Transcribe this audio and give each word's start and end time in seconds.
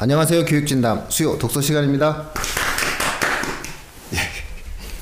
안녕하세요. 0.00 0.44
교육진담 0.44 1.06
수요 1.08 1.36
독서 1.38 1.60
시간입니다. 1.60 2.30
예, 4.14 4.18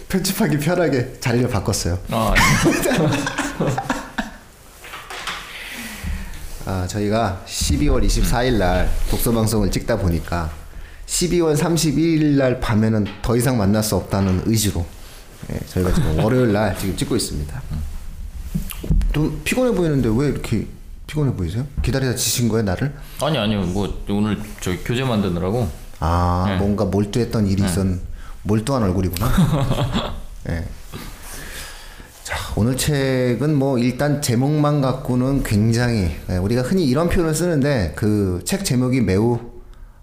편집하기 0.09 0.59
편하게 0.59 1.19
자리를 1.21 1.47
바꿨어요. 1.51 1.99
아, 2.11 2.33
아, 6.65 6.87
저희가 6.89 7.43
12월 7.47 8.07
24일 8.07 8.55
날 8.55 8.91
독서 9.11 9.31
방송을 9.33 9.71
찍다 9.71 9.99
보니까 9.99 10.51
12월 11.05 11.55
31일 11.59 12.39
날 12.39 12.59
밤에는 12.59 13.07
더 13.21 13.37
이상 13.37 13.59
만날 13.59 13.83
수 13.83 13.97
없다는 13.97 14.45
의지로 14.47 14.87
예, 15.53 15.59
저희가 15.67 15.93
지금 15.93 16.25
월요일 16.25 16.55
날 16.55 16.75
지금 16.79 16.97
찍고 16.97 17.17
있습니다. 17.17 17.63
좀 19.13 19.43
피곤해 19.45 19.73
보이는데 19.73 20.09
왜 20.11 20.29
이렇게 20.29 20.67
피곤해 21.07 21.33
보이세요? 21.35 21.67
기다리다 21.83 22.15
지신 22.17 22.49
거예요, 22.49 22.65
나를? 22.65 22.95
아니 23.23 23.39
아니요 23.39 23.61
뭐 23.63 24.03
오늘 24.11 24.39
저 24.61 24.73
교재 24.85 25.05
만드느라고 25.05 25.69
아, 26.01 26.45
네. 26.49 26.57
뭔가 26.59 26.85
몰두했던 26.85 27.47
일이 27.47 27.65
있었 27.65 27.87
몰두한 28.43 28.83
얼굴이구나. 28.83 29.27
예. 30.51 30.65
자, 32.23 32.37
오늘 32.57 32.77
책은 32.77 33.55
뭐 33.55 33.79
일단 33.79 34.21
제목만 34.21 34.81
갖고는 34.81 35.43
굉장히 35.45 36.11
예, 36.29 36.37
우리가 36.37 36.63
흔히 36.63 36.85
이런 36.87 37.09
표현을 37.09 37.35
쓰는데 37.35 37.93
그 37.97 38.43
책 38.45 38.65
제목이 38.65 39.01
매우 39.01 39.39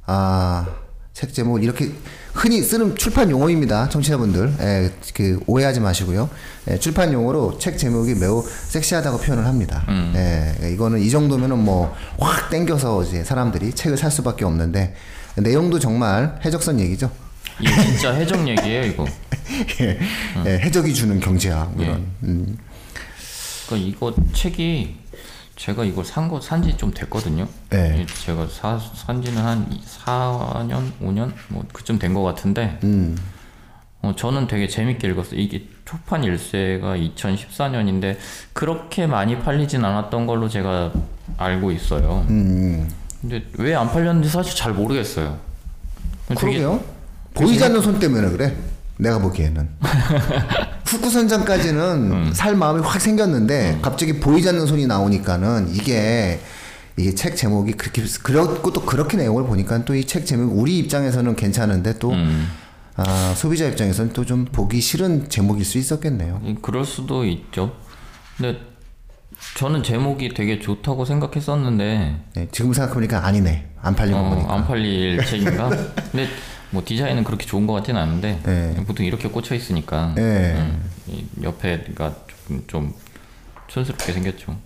아, 0.06 0.66
책 1.14 1.32
제목을 1.32 1.64
이렇게 1.64 1.92
흔히 2.34 2.62
쓰는 2.64 2.96
출판 2.96 3.30
용어입니다. 3.30 3.88
청취자분들. 3.90 4.56
예, 4.62 4.92
그 5.14 5.40
오해하지 5.46 5.80
마시고요. 5.80 6.28
예, 6.72 6.80
출판 6.80 7.14
용어로 7.14 7.60
책 7.60 7.78
제목이 7.78 8.16
매우 8.16 8.44
섹시하다고 8.44 9.20
표현을 9.20 9.46
합니다. 9.46 9.86
예, 10.16 10.72
이거는 10.74 11.00
이 11.00 11.10
정도면은 11.12 11.60
뭐 11.60 11.96
확 12.20 12.50
땡겨서 12.50 13.04
이제 13.04 13.24
사람들이 13.24 13.74
책을 13.74 13.98
살 13.98 14.10
수밖에 14.10 14.44
없는데 14.46 14.96
내용도 15.38 15.78
정말 15.78 16.40
해적선 16.44 16.80
얘기죠. 16.80 17.12
이게 17.60 17.70
진짜 17.84 18.12
해적 18.12 18.46
얘기예요 18.50 18.84
이거. 18.86 19.06
예, 19.82 20.00
예, 20.48 20.60
해적이 20.60 20.96
주는 20.96 21.20
경제학 21.20 21.76
이런. 21.78 22.08
음. 22.24 22.58
그러니까 23.68 23.88
이거 23.90 24.14
책이 24.34 24.96
제가 25.64 25.86
이걸 25.86 26.04
산 26.04 26.28
거 26.28 26.42
산지 26.42 26.76
좀 26.76 26.92
됐거든요. 26.92 27.48
네. 27.70 28.02
이 28.02 28.06
제가 28.26 28.48
사, 28.48 28.78
산지는 28.78 29.42
한 29.42 29.66
4년, 29.70 30.92
5년 31.02 31.32
뭐 31.48 31.64
그쯤 31.72 32.00
된 32.00 32.14
것 32.14 32.22
같은데 32.22 32.78
음. 32.84 33.18
어, 34.02 34.14
저는 34.14 34.48
되게 34.48 34.68
재밌게 34.68 35.08
읽었어요. 35.08 35.40
이게 35.40 35.66
초판 35.86 36.26
일세가 36.26 36.98
2014년인데 36.98 38.18
그렇게 38.52 39.08
많이 39.08 39.40
팔리진 39.40 39.86
않았던 39.86 40.28
걸로 40.28 40.50
제가 40.50 40.92
알고 41.38 41.72
있어요. 41.72 42.26
음. 42.30 42.90
근데 43.22 43.46
왜 43.58 43.74
안 43.74 43.90
팔렸는지 43.90 44.28
사실 44.28 44.54
잘 44.58 44.74
모르겠어요. 44.74 45.38
그러게요. 46.28 46.84
보이지 47.36 47.64
않는 47.64 47.82
손 47.82 48.00
때문에 48.00 48.30
그래. 48.32 48.54
내가 48.98 49.20
보기에는. 49.20 49.70
후쿠선장까지는 50.86 52.34
살 52.34 52.56
마음이 52.56 52.82
확 52.82 53.00
생겼는데 53.02 53.80
갑자기 53.82 54.20
보이지 54.20 54.50
않는 54.50 54.68
손이 54.68 54.86
나오니까는 54.88 55.74
이게 55.74 56.40
이게 56.98 57.16
책 57.16 57.36
제목이 57.36 57.74
그렇게 57.74 58.04
그렇고 58.22 58.72
또 58.72 58.82
그렇게 58.82 59.18
내용을 59.18 59.46
보니까 59.46 59.84
또 59.86 59.96
이 59.96 60.06
책 60.06 60.26
제목 60.26 60.56
우리 60.58 60.78
입장에서는 60.80 61.36
괜찮은데 61.36 61.98
또 61.98 62.12
음. 62.12 62.48
아, 62.96 63.34
소비자 63.36 63.66
입장에서는 63.66 64.14
또 64.14 64.24
좀 64.24 64.46
보기 64.46 64.80
싫은 64.80 65.30
제목일 65.30 65.66
수 65.66 65.80
있었겠네요. 65.80 66.40
음, 66.44 66.58
그럴 66.62 66.86
수도 66.86 67.26
있죠. 67.26 67.74
근데 68.38 68.60
저는 69.58 69.82
제목이 69.82 70.34
되게 70.36 70.60
좋다고 70.60 71.04
생각했었는데 71.06 72.16
네, 72.36 72.48
지금 72.52 72.72
생각해보니까 72.74 73.26
아니네. 73.26 73.70
안 73.82 73.96
팔린 73.96 74.14
거 74.14 74.20
어, 74.20 74.30
보니까. 74.30 74.54
안 74.54 74.68
팔릴 74.68 75.26
책인가? 75.26 75.70
근데 76.12 76.28
뭐 76.74 76.82
디자인은 76.84 77.24
그렇게 77.24 77.46
좋은 77.46 77.68
것 77.68 77.74
같지는 77.74 78.02
않은데 78.02 78.40
네. 78.44 78.74
보통 78.88 79.06
이렇게 79.06 79.30
꽂혀 79.30 79.54
있으니까 79.54 80.14
네. 80.16 80.54
음, 80.58 80.84
이 81.08 81.24
옆에가 81.44 82.14
좀, 82.48 82.64
좀 82.68 82.94
촌스럽게 83.68 84.12
생겼죠. 84.12 84.58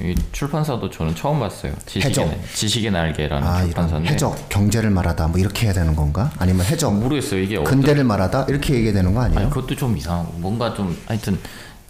이 0.00 0.14
출판사도 0.32 0.90
저는 0.90 1.14
처음 1.14 1.38
봤어요. 1.40 1.72
지식의, 1.86 2.10
해적. 2.10 2.26
날- 2.26 2.40
지식의 2.54 2.90
날개라는 2.90 3.46
아, 3.46 3.62
출판사인데 3.64 4.10
해적 4.10 4.48
경제를 4.48 4.90
말하다 4.90 5.28
뭐 5.28 5.38
이렇게 5.38 5.66
해야 5.66 5.72
되는 5.72 5.94
건가? 5.94 6.30
아니면 6.38 6.66
해적 6.66 6.94
모르겠어요. 6.96 7.40
이게 7.42 7.56
어떤 7.56 7.72
근대를 7.74 8.02
말하다 8.04 8.46
이렇게 8.48 8.74
얘기해야 8.74 8.94
되는 8.94 9.14
거 9.14 9.20
아니에요? 9.22 9.40
아니 9.40 9.50
그것도 9.50 9.76
좀 9.76 9.96
이상하고 9.96 10.32
뭔가 10.38 10.74
좀 10.74 10.96
하여튼 11.06 11.38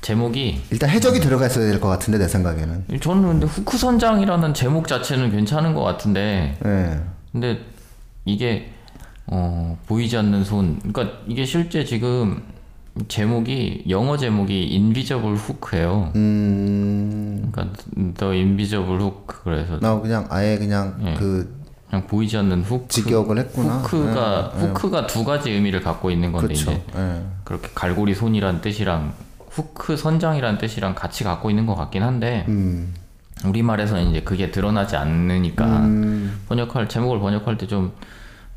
제목이 0.02 0.62
일단 0.70 0.88
해적이 0.90 1.20
들어가 1.20 1.46
있어야 1.46 1.66
될 1.70 1.80
것 1.80 1.88
같은데 1.88 2.18
내 2.18 2.28
생각에는. 2.28 2.84
저는 3.00 3.22
근데 3.22 3.46
후크 3.46 3.76
선장이라는 3.78 4.52
제목 4.54 4.86
자체는 4.86 5.30
괜찮은 5.30 5.74
것 5.74 5.82
같은데 5.82 6.56
예. 6.64 7.00
근데 7.32 7.58
이게 8.24 8.70
어 9.30 9.78
보이지 9.86 10.16
않는 10.16 10.44
손 10.44 10.78
그러니까 10.78 11.18
이게 11.26 11.44
실제 11.44 11.84
지금 11.84 12.42
제목이 13.06 13.84
영어 13.88 14.16
제목이 14.16 14.64
인비저블 14.64 15.36
후크예요. 15.36 16.12
음. 16.16 17.50
그러니까 17.52 17.78
The 18.18 18.40
Invisible 18.40 19.00
Hook 19.00 19.26
그래서 19.44 19.78
나 19.78 20.00
그냥 20.00 20.26
아예 20.30 20.58
그냥 20.58 20.96
예. 21.04 21.14
그 21.14 21.56
그냥 21.88 22.06
보이지 22.06 22.36
않는 22.38 22.62
후크 22.62 22.88
직역을 22.88 23.38
했구나. 23.38 23.78
후크가 23.78 24.52
예, 24.56 24.60
예. 24.60 24.66
후크가 24.66 25.06
두 25.06 25.24
가지 25.24 25.50
의미를 25.50 25.80
갖고 25.80 26.10
있는 26.10 26.32
건데 26.32 26.48
그렇죠. 26.48 26.72
이제 26.72 26.82
예. 26.96 27.22
그렇게 27.44 27.68
갈고리 27.74 28.14
손이란 28.14 28.60
뜻이랑 28.60 29.12
후크 29.50 29.96
선장이란 29.96 30.58
뜻이랑 30.58 30.94
같이 30.94 31.24
갖고 31.24 31.50
있는 31.50 31.66
것 31.66 31.74
같긴 31.74 32.02
한데 32.02 32.44
음. 32.48 32.94
우리 33.44 33.62
말에서는 33.62 34.10
이제 34.10 34.20
그게 34.22 34.50
드러나지 34.50 34.96
않으니까 34.96 35.64
음. 35.80 36.40
번역할 36.48 36.88
제목을 36.88 37.20
번역할 37.20 37.56
때좀 37.56 37.92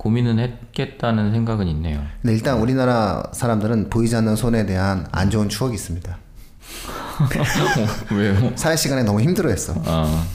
고민은 0.01 0.39
했겠다는 0.39 1.31
생각은 1.31 1.67
있네요. 1.67 2.01
근데 2.23 2.33
일단 2.33 2.57
우리나라 2.57 3.21
사람들은 3.33 3.91
보이지 3.91 4.15
않는 4.15 4.35
손에 4.35 4.65
대한 4.65 5.05
안 5.11 5.29
좋은 5.29 5.47
추억이 5.47 5.75
있습니다. 5.75 6.17
왜요? 8.11 8.51
사회 8.55 8.75
시간에 8.75 9.03
너무 9.03 9.21
힘들어했어. 9.21 9.75
아 9.85 10.25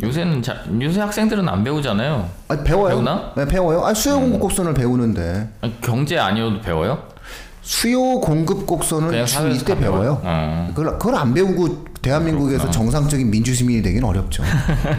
요새는 0.00 0.42
자, 0.42 0.62
요새 0.80 1.00
학생들은 1.00 1.48
안 1.48 1.64
배우잖아요. 1.64 2.28
아, 2.46 2.56
배워요. 2.62 2.94
배우나? 2.94 3.32
네, 3.36 3.46
배워요. 3.46 3.84
아, 3.84 3.92
수요 3.92 4.20
공급 4.20 4.38
곡선을 4.42 4.74
배우는데 4.74 5.48
아니, 5.60 5.80
경제 5.80 6.16
아니어도 6.16 6.60
배워요? 6.60 7.02
수요 7.62 8.20
공급 8.20 8.64
곡선은 8.64 9.08
그냥 9.08 9.24
중2 9.24 9.28
사회에서 9.28 9.64
때다 9.64 9.80
배워요? 9.80 10.20
어. 10.22 10.70
그걸, 10.72 10.96
그걸 10.98 11.16
안 11.16 11.34
배우고 11.34 11.84
대한민국에서 12.00 12.70
정상적인 12.70 13.28
민주 13.28 13.52
시민이 13.52 13.82
되긴 13.82 14.04
어렵죠. 14.04 14.44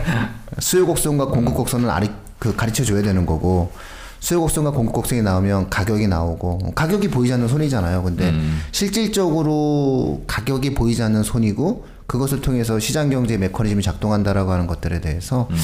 수요 0.60 0.86
곡선과 0.86 1.28
공급 1.28 1.56
곡선은 1.56 1.90
아리, 1.90 2.10
그 2.40 2.56
가르쳐 2.56 2.84
줘야 2.84 3.02
되는 3.02 3.26
거고 3.26 3.72
수요 4.20 4.42
곡선과 4.42 4.72
공급 4.72 4.94
곡선이 4.94 5.22
나오면 5.22 5.70
가격이 5.70 6.08
나오고 6.08 6.72
가격이 6.76 7.10
보이지 7.10 7.34
않는 7.34 7.48
손이잖아요. 7.48 8.04
근데 8.04 8.30
음. 8.30 8.62
실질적으로 8.72 10.24
가격이 10.28 10.74
보이지 10.74 11.02
않는 11.04 11.24
손이고 11.24 11.86
그것을 12.06 12.42
통해서 12.42 12.80
시장 12.80 13.10
경제 13.10 13.38
메커니즘이 13.38 13.84
작동한다라고 13.84 14.52
하는 14.52 14.68
것들에 14.68 15.00
대해서 15.00 15.48
음. 15.52 15.58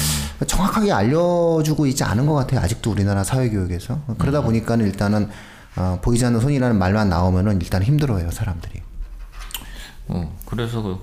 정확하게 0.46 0.92
알려주고 0.92 1.86
있지 1.86 2.04
않은 2.04 2.26
것 2.26 2.34
같아요. 2.34 2.60
아직도 2.60 2.92
우리나라 2.92 3.24
사회 3.24 3.50
교육에서 3.50 4.00
그러다 4.18 4.42
보니까는 4.42 4.86
일단은 4.86 5.28
어, 5.76 5.98
보이지 6.00 6.24
않는 6.24 6.40
손이라는 6.40 6.78
말만 6.78 7.10
나오면은 7.10 7.60
일단 7.60 7.82
힘들어해요 7.82 8.30
사람들이. 8.30 8.80
어, 10.08 10.34
그래서 10.46 11.00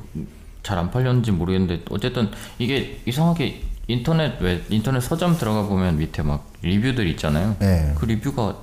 잘안 0.64 0.90
팔렸는지 0.92 1.32
모르겠는데 1.32 1.84
어쨌든 1.92 2.32
이게 2.58 3.02
이상하게 3.06 3.62
인터넷 3.88 4.40
왜 4.42 4.64
인터넷 4.70 5.02
서점 5.02 5.38
들어가 5.38 5.64
보면 5.64 5.98
밑에 5.98 6.22
막 6.24 6.48
리뷰들 6.62 7.06
있잖아요. 7.10 7.56
네. 7.60 7.94
그 7.98 8.06
리뷰가 8.06 8.56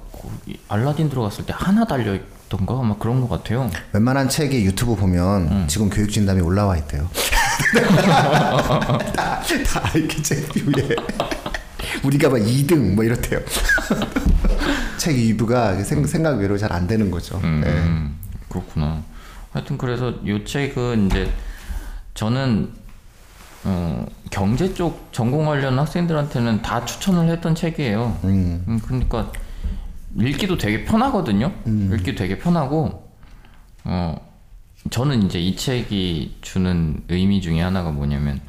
이 0.46 0.56
알라딘 0.68 1.10
들어갔을 1.10 1.44
때 1.46 1.52
하나 1.56 1.84
달려 1.84 2.14
있던가 2.14 2.78
아마 2.78 2.96
그런 2.96 3.20
것 3.20 3.28
같아요. 3.28 3.70
웬만한 3.92 4.28
책에 4.28 4.62
유튜브 4.64 4.96
보면 4.96 5.48
음. 5.50 5.64
지금 5.68 5.90
교육 5.90 6.10
진담이 6.10 6.40
올라와 6.40 6.76
있대요. 6.78 7.08
다, 9.14 9.40
다 9.42 9.90
이렇게 9.94 10.22
책 10.22 10.38
위에 10.56 10.96
우리가 12.04 12.30
막 12.30 12.38
2등 12.38 12.94
뭐 12.94 13.04
이렇대요. 13.04 13.40
책 14.96 15.14
리뷰가 15.16 15.82
생, 15.84 16.04
생각 16.06 16.38
외로 16.38 16.56
잘 16.56 16.72
안 16.72 16.86
되는 16.86 17.10
거죠. 17.10 17.38
음, 17.44 17.60
네. 17.62 17.70
음, 17.70 18.18
그렇구나. 18.48 19.02
하여튼 19.52 19.76
그래서 19.76 20.14
요 20.26 20.44
책은 20.44 21.06
이제 21.06 21.30
저는 22.14 22.70
어, 23.64 24.06
경제 24.30 24.72
쪽 24.74 25.12
전공하려는 25.12 25.78
학생들한테는 25.78 26.62
다 26.62 26.84
추천을 26.84 27.28
했던 27.28 27.54
책이에요. 27.54 28.18
음. 28.24 28.64
음, 28.66 28.80
그러니까 28.84 29.30
읽기도 30.18 30.56
되게 30.56 30.84
편하거든요. 30.84 31.52
읽기 31.66 32.14
되게 32.14 32.38
편하고 32.38 33.08
어 33.84 34.16
저는 34.90 35.24
이제 35.24 35.38
이 35.38 35.54
책이 35.54 36.38
주는 36.40 37.02
의미 37.08 37.40
중에 37.40 37.60
하나가 37.60 37.90
뭐냐면 37.90 38.40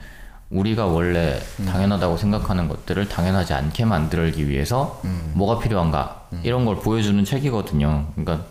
우리가 0.49 0.85
원래 0.85 1.39
당연하다고 1.65 2.17
생각하는 2.17 2.67
것들을 2.67 3.07
당연하지 3.07 3.53
않게 3.53 3.85
만들기 3.85 4.49
위해서 4.49 5.01
뭐가 5.33 5.59
필요한가 5.59 6.27
이런 6.43 6.65
걸 6.65 6.77
보여주는 6.77 7.23
책이거든요. 7.23 8.07
그러니까 8.15 8.45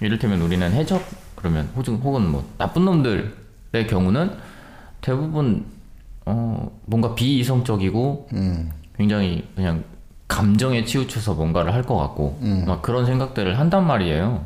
이를테면 0.00 0.40
우리는 0.40 0.72
해적 0.72 1.04
그러면 1.34 1.68
혹은 1.76 1.96
혹은 1.96 2.30
뭐 2.30 2.48
나쁜 2.58 2.84
놈들의 2.84 3.86
경우는 3.88 4.32
대부분 5.00 5.66
어 6.26 6.70
뭔가 6.86 7.14
비이성적이고 7.14 8.28
굉장히 8.96 9.46
그냥 9.54 9.84
감정에 10.28 10.84
치우쳐서 10.84 11.34
뭔가를 11.34 11.72
할 11.72 11.82
것 11.84 11.96
같고 11.96 12.38
막 12.66 12.82
그런 12.82 13.06
생각들을 13.06 13.58
한단 13.58 13.86
말이에요. 13.86 14.44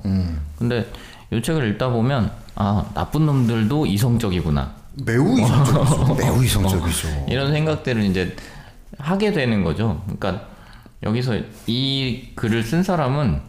근데 0.59 0.87
이 1.33 1.41
책을 1.43 1.69
읽다 1.71 1.89
보면 1.89 2.31
아 2.55 2.85
나쁜 2.95 3.25
놈들도 3.27 3.87
이성적이구나 3.87 4.75
매우 5.07 5.39
이성적이죠. 5.41 6.15
매우 6.21 6.45
이성적이죠. 6.45 7.09
이런 7.29 7.51
생각들을 7.53 8.03
이제 8.05 8.37
하게 8.99 9.33
되는 9.33 9.65
거죠. 9.65 10.03
그러니까 10.05 10.47
여기서 11.03 11.39
이 11.67 12.29
글을 12.35 12.63
쓴 12.63 12.83
사람은 12.83 13.41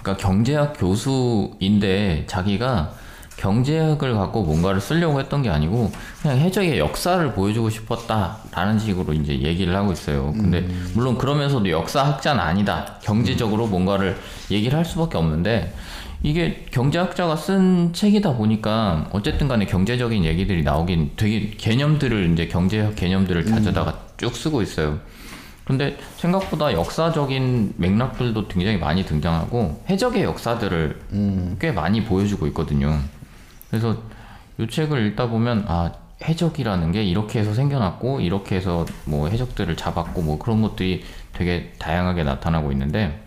그러니까 0.00 0.16
경제학 0.16 0.74
교수인데 0.76 2.24
자기가 2.26 2.92
경제학을 3.36 4.14
갖고 4.14 4.42
뭔가를 4.42 4.80
쓰려고 4.80 5.20
했던 5.20 5.42
게 5.42 5.50
아니고 5.50 5.92
그냥 6.22 6.38
해적의 6.38 6.78
역사를 6.78 7.32
보여주고 7.32 7.70
싶었다라는 7.70 8.78
식으로 8.78 9.12
이제 9.12 9.40
얘기를 9.40 9.74
하고 9.74 9.92
있어요. 9.92 10.32
근데 10.32 10.66
물론 10.94 11.18
그러면서도 11.18 11.68
역사학자는 11.68 12.40
아니다. 12.40 12.98
경제적으로 13.02 13.66
뭔가를 13.66 14.16
얘기를 14.50 14.78
할 14.78 14.84
수밖에 14.84 15.18
없는데 15.18 15.74
이게 16.22 16.64
경제학자가 16.70 17.36
쓴 17.36 17.92
책이다 17.92 18.36
보니까 18.36 19.08
어쨌든 19.12 19.46
간에 19.46 19.66
경제적인 19.66 20.24
얘기들이 20.24 20.62
나오긴 20.62 21.10
되게 21.16 21.50
개념들을 21.50 22.32
이제 22.32 22.46
경제학 22.46 22.96
개념들을 22.96 23.44
가져다가 23.44 23.98
쭉 24.16 24.34
쓰고 24.34 24.62
있어요. 24.62 25.00
근데 25.64 25.98
생각보다 26.16 26.72
역사적인 26.72 27.74
맥락들도 27.76 28.48
굉장히 28.48 28.78
많이 28.78 29.04
등장하고 29.04 29.82
해적의 29.88 30.22
역사들을 30.22 31.56
꽤 31.58 31.72
많이 31.72 32.04
보여주고 32.04 32.46
있거든요. 32.48 32.98
그래서 33.74 33.96
이 34.58 34.68
책을 34.68 35.04
읽다 35.08 35.28
보면 35.28 35.64
아 35.66 35.92
해적이라는 36.22 36.92
게 36.92 37.02
이렇게 37.02 37.40
해서 37.40 37.52
생겨났고 37.52 38.20
이렇게 38.20 38.54
해서 38.54 38.86
뭐 39.04 39.28
해적들을 39.28 39.76
잡았고 39.76 40.22
뭐 40.22 40.38
그런 40.38 40.62
것들이 40.62 41.02
되게 41.32 41.72
다양하게 41.80 42.22
나타나고 42.22 42.70
있는데 42.70 43.20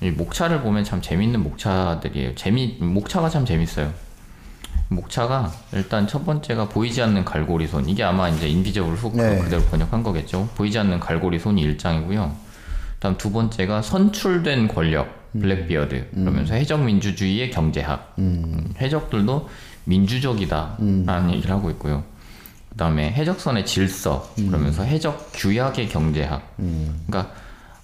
이 0.00 0.10
목차를 0.10 0.62
보면 0.62 0.84
참 0.84 1.02
재밌는 1.02 1.42
목차들이에요. 1.42 2.34
재미 2.34 2.78
목차가 2.80 3.28
참 3.28 3.44
재밌어요. 3.44 3.92
목차가 4.88 5.52
일단 5.72 6.06
첫 6.06 6.24
번째가 6.24 6.70
보이지 6.70 7.02
않는 7.02 7.26
갈고리 7.26 7.66
손 7.66 7.86
이게 7.86 8.02
아마 8.02 8.30
이제 8.30 8.48
invisible 8.48 8.94
hook 8.94 9.16
네. 9.18 9.38
그대로 9.38 9.62
번역한 9.64 10.02
거겠죠. 10.02 10.48
보이지 10.56 10.78
않는 10.78 10.98
갈고리 10.98 11.38
손이 11.38 11.76
1장이고요. 11.76 12.32
그다음 12.94 13.18
두 13.18 13.30
번째가 13.30 13.82
선출된 13.82 14.68
권력 14.68 15.20
블랙비어드 15.38 16.10
그러면서 16.14 16.54
해적 16.54 16.82
민주주의의 16.82 17.50
경제학 17.50 18.14
음, 18.18 18.72
해적들도 18.80 19.48
민주적이다라는 19.90 21.32
얘기를 21.32 21.50
하고 21.50 21.68
있고요. 21.70 22.04
그다음에 22.70 23.10
해적선의 23.10 23.66
질서 23.66 24.30
그러면서 24.36 24.84
해적 24.84 25.30
규약의 25.34 25.88
경제학. 25.88 26.42
그러니까 26.56 27.34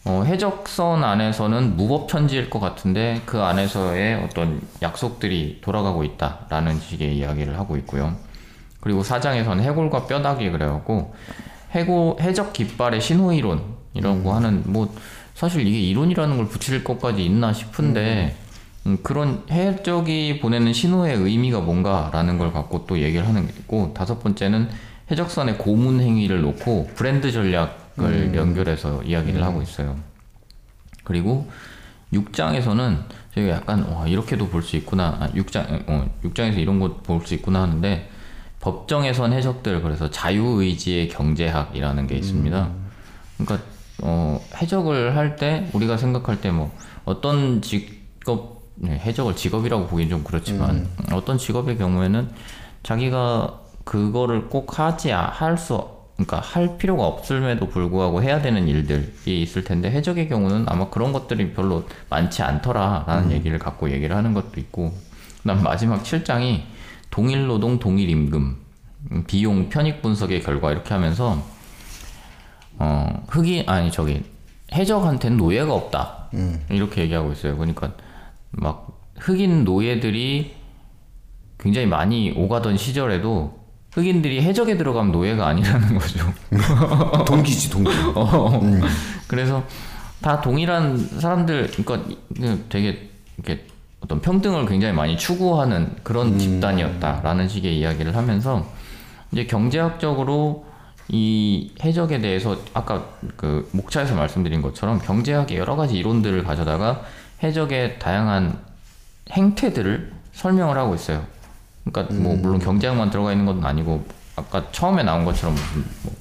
어, 0.05 0.23
해적선 0.25 1.03
안에서는 1.03 1.77
무법천지일 1.77 2.49
것 2.49 2.61
같은데 2.61 3.21
그 3.27 3.43
안에서의 3.43 4.23
어떤 4.23 4.61
약속들이 4.81 5.59
돌아가고 5.61 6.05
있다라는 6.05 6.79
식의 6.79 7.17
이야기를 7.19 7.59
하고 7.59 7.77
있고요. 7.79 8.15
그리고 8.81 9.03
사장에서는 9.03 9.65
해골과 9.65 10.07
뼈다귀 10.07 10.49
그래갖고 10.51 11.13
해고 11.75 12.19
해적 12.21 12.53
깃발의 12.53 13.01
신호 13.01 13.33
이론이라고 13.33 14.33
하는 14.33 14.63
뭐 14.67 14.95
사실 15.35 15.67
이게 15.67 15.81
이론이라는 15.81 16.37
걸 16.37 16.47
붙일 16.47 16.85
것까지 16.85 17.25
있나 17.25 17.53
싶은데 17.53 18.37
음, 18.39 18.46
그런 19.03 19.43
해적이 19.51 20.39
보내는 20.41 20.73
신호의 20.73 21.17
의미가 21.17 21.61
뭔가라는 21.61 22.39
걸 22.39 22.53
갖고 22.53 22.87
또 22.87 23.01
얘기를 23.01 23.27
하는 23.27 23.47
게 23.47 23.53
있고 23.59 23.93
다섯 23.95 24.21
번째는 24.23 24.69
해적선의 25.11 25.59
고문 25.59 26.01
행위를 26.01 26.41
놓고 26.43 26.91
브랜드 26.95 27.31
전략을 27.33 28.35
연결해서 28.35 29.03
이야기를 29.03 29.43
하고 29.43 29.63
있어요. 29.63 29.97
그리고 31.05 31.49
6장에서는 32.13 32.99
저희가 33.35 33.53
약간 33.57 33.83
와 33.85 34.07
이렇게도 34.07 34.49
볼 34.49 34.63
수 34.63 34.77
있구나. 34.77 35.17
아, 35.21 35.29
6장 35.35 35.85
어, 35.89 36.09
6장에서 36.25 36.59
이런 36.59 36.79
거볼수 36.81 37.35
있구나 37.35 37.63
하는데 37.63 38.09
법정에선 38.61 39.33
해적들 39.33 39.83
그래서 39.83 40.11
자유의지의 40.11 41.09
경제학이라는 41.09 42.07
게 42.07 42.17
있습니다. 42.17 42.69
그러니까 43.39 43.67
어, 44.03 44.41
해적을 44.61 45.17
할 45.17 45.37
때 45.37 45.69
우리가 45.73 45.97
생각할 45.97 46.41
때 46.41 46.51
뭐 46.51 46.73
어떤 47.05 47.61
직업 47.63 48.55
네, 48.55 48.56
해적을 48.85 49.37
직업이라고 49.37 49.87
보기엔 49.87 50.09
좀 50.09 50.23
그렇지만 50.25 50.89
어떤 51.13 51.39
직업의 51.39 51.79
경우에는 51.79 52.29
자기가 52.83 53.61
그거를 53.85 54.49
꼭 54.49 54.79
하지 54.79 55.11
할 55.11 55.57
수 55.57 55.97
그러니까 56.17 56.41
할 56.41 56.79
필요가 56.79 57.07
없음에도 57.07 57.69
불구하고 57.69 58.23
해야 58.23 58.41
되는 58.41 58.67
일들이 58.69 59.43
있을 59.43 59.65
텐데 59.65 59.91
해적의 59.91 60.29
경우는 60.31 60.65
아마 60.67 60.89
그런 60.89 61.13
것들이 61.13 61.53
별로 61.53 61.85
많지 62.09 62.43
않더라라는 62.43 63.33
얘기를 63.33 63.59
갖고 63.59 63.91
얘기를 63.91 64.17
하는 64.17 64.33
것도 64.33 64.59
있고 64.59 64.95
그다음 65.43 65.63
마지막 65.63 66.03
7장이 66.03 66.63
동일 67.11 67.47
노동 67.47 67.79
동일 67.79 68.09
임금 68.09 68.57
음, 69.13 69.25
비용 69.27 69.69
편익 69.69 70.01
분석의 70.01 70.43
결과 70.43 70.73
이렇게 70.73 70.95
하면서 70.95 71.43
어 72.79 73.23
흑인 73.29 73.69
아니 73.69 73.91
저기 73.93 74.23
해적한테는 74.73 75.37
노예가 75.37 75.73
없다. 75.73 76.29
이렇게 76.71 77.03
얘기하고 77.03 77.33
있어요. 77.33 77.57
그러니까 77.57 77.93
막 78.51 79.01
흑인 79.19 79.65
노예들이 79.65 80.55
굉장히 81.59 81.87
많이 81.87 82.31
오가던 82.37 82.77
시절에도 82.77 83.59
흑인들이 83.93 84.43
해적에 84.43 84.77
들어가면 84.77 85.13
노예가 85.13 85.47
아니라는 85.47 85.97
거죠. 85.99 86.33
동기지 87.27 87.71
동기. 87.71 87.91
어, 88.15 88.61
그래서 89.27 89.65
다 90.21 90.41
동일한 90.41 90.99
사람들, 90.99 91.71
그러니까 91.77 92.11
이- 92.39 92.59
되게 92.69 93.09
이렇게 93.39 93.65
어떤 94.01 94.21
평등을 94.21 94.67
굉장히 94.67 94.95
많이 94.95 95.17
추구하는 95.17 95.95
그런 96.03 96.39
집단이었다라는 96.39 97.49
식의 97.49 97.79
이야기를 97.79 98.15
하면서 98.15 98.67
이제 99.33 99.47
경제학적으로 99.47 100.67
이 101.09 101.71
해적에 101.83 102.21
대해서 102.21 102.57
아까 102.75 103.07
그 103.37 103.69
목차에서 103.73 104.15
말씀드린 104.15 104.61
것처럼 104.61 104.99
경제학의 104.99 105.57
여러 105.57 105.75
가지 105.77 105.97
이론들을 105.97 106.45
가져다가 106.45 107.03
해적의 107.43 107.99
다양한 107.99 108.59
행태들을 109.31 110.13
설명을 110.33 110.77
하고 110.77 110.95
있어요. 110.95 111.25
그러니까 111.85 112.15
뭐 112.15 112.37
물론 112.37 112.59
경제학만 112.59 113.11
들어가 113.11 113.33
있는 113.33 113.47
건 113.47 113.65
아니고 113.65 114.07
아까 114.37 114.71
처음에 114.73 115.03
나온 115.03 115.25
것처럼 115.25 115.55
무슨 115.55 115.85
뭐 116.03 116.15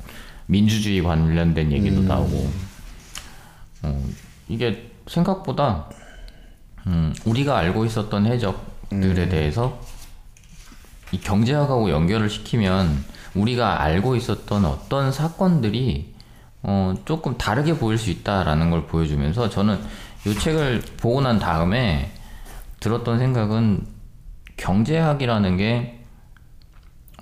민주주의 0.48 1.02
관련된 1.02 1.72
얘기도 1.72 2.02
나오고. 2.02 2.52
어, 3.84 4.04
이게 4.48 4.92
생각보다 5.08 5.86
음, 6.88 7.14
우리가 7.26 7.58
알고 7.58 7.86
있었던 7.86 8.26
해적들에 8.26 9.30
대해서 9.30 9.80
이 11.12 11.20
경제학하고 11.20 11.90
연결을 11.90 12.30
시키면 12.30 13.04
우리가 13.36 13.82
알고 13.82 14.16
있었던 14.16 14.66
어떤 14.66 15.12
사건들이 15.12 16.16
어, 16.64 16.96
조금 17.06 17.38
다르게 17.38 17.78
보일 17.78 17.98
수 17.98 18.10
있다라는 18.10 18.72
걸 18.72 18.88
보여주면서 18.88 19.50
저는 19.50 19.80
이 20.26 20.34
책을 20.34 20.82
보고 20.98 21.22
난 21.22 21.40
다음에 21.40 22.12
들었던 22.80 23.20
생각은 23.20 23.86
경제학이라는 24.58 25.58
게 25.58 26.00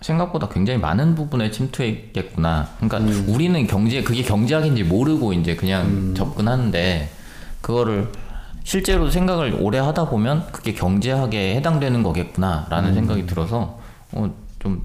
생각보다 0.01 0.50
굉장히 0.50 0.79
많은 0.79 1.15
부분에 1.15 1.51
침투했겠구나. 1.51 2.69
그러니까 2.79 3.31
우리는 3.31 3.65
경제 3.67 4.03
그게 4.03 4.22
경제학인지 4.22 4.83
모르고 4.83 5.33
이제 5.33 5.55
그냥 5.55 6.13
접근하는데 6.15 7.10
그거를 7.62 8.10
실제로 8.63 9.10
생각을 9.10 9.57
오래 9.60 9.79
하다 9.79 10.10
보면 10.10 10.48
그게 10.51 10.74
경제학에 10.74 11.55
해당되는 11.55 12.03
거겠구나라는 12.03 12.93
생각이 12.93 13.25
들어서 13.25 13.79
어, 14.12 14.33
좀 14.60 14.83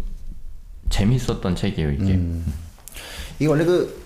재밌었던 0.91 1.55
책이에요 1.55 1.93
이게. 1.93 2.21
이게 3.39 3.47
원래 3.47 3.65
그 3.65 4.03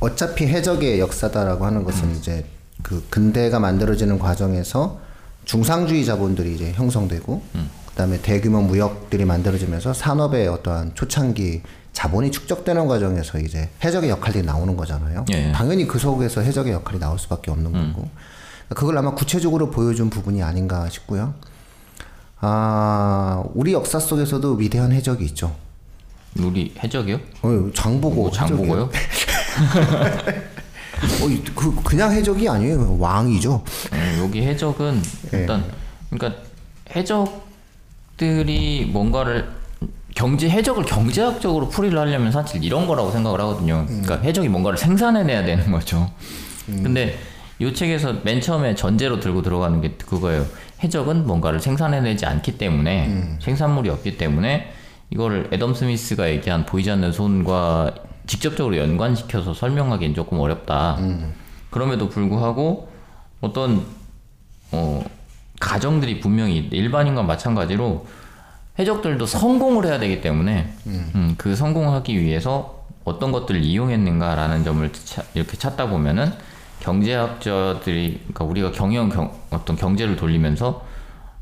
어차피 0.00 0.46
해적의 0.46 1.00
역사다라고 1.00 1.64
하는 1.64 1.84
것은 1.84 2.16
이제 2.16 2.44
그 2.82 3.04
근대가 3.08 3.58
만들어지는 3.58 4.18
과정에서 4.18 5.00
중상주의 5.44 6.04
자본들이 6.04 6.54
이제 6.54 6.72
형성되고 6.72 7.42
그다음에 7.90 8.20
대규모 8.22 8.60
무역들이 8.62 9.24
만들어지면서 9.24 9.92
산업의 9.92 10.48
어떠한 10.48 10.94
초창기 10.94 11.62
자본이 11.92 12.30
축적되는 12.30 12.86
과정에서 12.86 13.38
이제 13.38 13.68
해적의 13.84 14.08
역할이 14.10 14.42
나오는 14.42 14.76
거잖아요. 14.76 15.26
예. 15.32 15.52
당연히 15.52 15.86
그 15.86 15.98
속에서 15.98 16.40
해적의 16.40 16.72
역할이 16.72 16.98
나올 16.98 17.18
수밖에 17.18 17.50
없는 17.50 17.72
거고 17.72 18.08
그걸 18.70 18.96
아마 18.96 19.14
구체적으로 19.14 19.70
보여준 19.70 20.08
부분이 20.08 20.42
아닌가 20.42 20.88
싶고요. 20.88 21.34
아 22.40 23.44
우리 23.54 23.72
역사 23.72 23.98
속에서도 23.98 24.54
위대한 24.54 24.92
해적이 24.92 25.26
있죠. 25.26 25.54
우리 26.38 26.74
해적이요? 26.82 27.20
어, 27.42 27.70
장보고 27.74 28.14
뭐 28.14 28.30
장보고요? 28.30 28.90
어, 31.22 31.28
이- 31.28 31.42
그 31.54 31.74
그냥 31.82 32.12
해적이 32.12 32.48
아니에요. 32.48 32.96
왕이죠. 32.98 33.52
어, 33.54 34.18
여기 34.22 34.42
해적은 34.42 35.02
일단 35.32 35.64
그러니까 36.10 36.40
해적들이 36.94 38.90
뭔가를 38.92 39.48
경제 40.14 40.48
해적을 40.48 40.84
경제학적으로 40.84 41.68
풀이를 41.68 41.98
하려면 41.98 42.30
사실 42.30 42.62
이런 42.62 42.86
거라고 42.86 43.10
생각을 43.10 43.40
하거든요. 43.40 43.84
그러니까 43.86 44.18
해적이 44.18 44.48
뭔가를 44.48 44.76
생산해내야 44.78 45.44
되는 45.44 45.70
거죠. 45.72 46.10
근데 46.66 47.18
이 47.58 47.72
책에서 47.74 48.16
맨 48.24 48.40
처음에 48.40 48.74
전제로 48.74 49.18
들고 49.20 49.42
들어가는 49.42 49.80
게 49.80 49.92
그거예요. 50.06 50.46
해적은 50.84 51.26
뭔가를 51.26 51.60
생산해내지 51.60 52.26
않기 52.26 52.58
때문에 52.58 53.36
생산물이 53.40 53.88
없기 53.90 54.18
때문에 54.18 54.70
이거를 55.10 55.48
애덤 55.52 55.74
스미스가 55.74 56.28
얘기한 56.30 56.66
보이지 56.66 56.90
않는 56.90 57.12
손과 57.12 57.92
직접적으로 58.26 58.76
연관시켜서 58.76 59.54
설명하기엔 59.54 60.14
조금 60.14 60.38
어렵다. 60.40 60.96
그럼에도 61.70 62.08
불구하고 62.08 62.88
어떤 63.40 63.84
어, 64.72 65.04
가정들이 65.60 66.20
분명히 66.20 66.58
일반인과 66.70 67.22
마찬가지로 67.22 68.06
해적들도 68.78 69.26
성공을 69.26 69.86
해야 69.86 69.98
되기 69.98 70.20
때문에 70.20 70.72
음, 71.14 71.34
그 71.36 71.54
성공하기 71.54 72.18
위해서 72.20 72.82
어떤 73.04 73.32
것들을 73.32 73.62
이용했는가라는 73.62 74.64
점을 74.64 74.92
차- 74.92 75.24
이렇게 75.34 75.56
찾다 75.56 75.88
보면은 75.88 76.32
경제학자들이 76.80 78.18
그러니까 78.32 78.44
우리가 78.44 78.72
경영 78.72 79.08
경, 79.08 79.32
어떤 79.50 79.76
경제를 79.76 80.16
돌리면서 80.16 80.84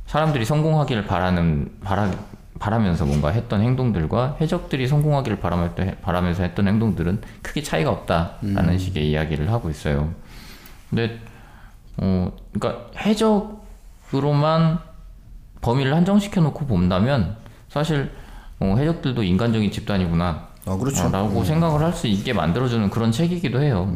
사람들이 0.06 0.44
성공하기를 0.44 1.06
바라는 1.06 1.72
바라 1.84 2.10
바라면서 2.64 3.06
뭔가 3.06 3.30
했던 3.30 3.62
행동들과 3.62 4.36
해적들이 4.40 4.86
성공하기를 4.86 5.40
바라며- 5.40 5.74
바라면서 6.02 6.42
했던 6.44 6.68
행동들은 6.68 7.22
크게 7.42 7.62
차이가 7.62 7.90
없다라는 7.90 8.78
식의 8.78 9.10
이야기를 9.10 9.50
하고 9.50 9.70
있어요. 9.70 10.12
근데 10.90 11.18
어 11.96 12.30
그러니까 12.52 12.86
해적으로만 12.98 14.78
범위를 15.62 15.94
한정시켜 15.94 16.40
놓고 16.42 16.66
본다면 16.66 17.36
사실 17.68 18.10
어, 18.60 18.74
해적들도 18.78 19.22
인간적인 19.22 19.70
집단이구나. 19.70 20.48
어, 20.66 20.76
그렇죠. 20.76 21.06
어, 21.06 21.10
라고 21.10 21.42
생각을 21.42 21.80
할 21.80 21.92
수 21.94 22.06
있게 22.06 22.34
만들어주는 22.34 22.90
그런 22.90 23.10
책이기도 23.10 23.62
해요. 23.62 23.90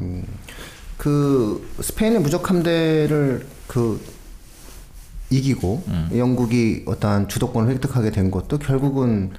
그 0.96 1.70
스페인의 1.80 2.20
무적 2.20 2.48
함대를 2.48 3.46
그 3.66 4.00
이기고 5.36 5.82
음. 5.88 6.10
영국이 6.16 6.84
어떠한 6.86 7.28
주도권을 7.28 7.70
획득하게 7.72 8.10
된 8.10 8.30
것도 8.30 8.58
결국은 8.58 9.32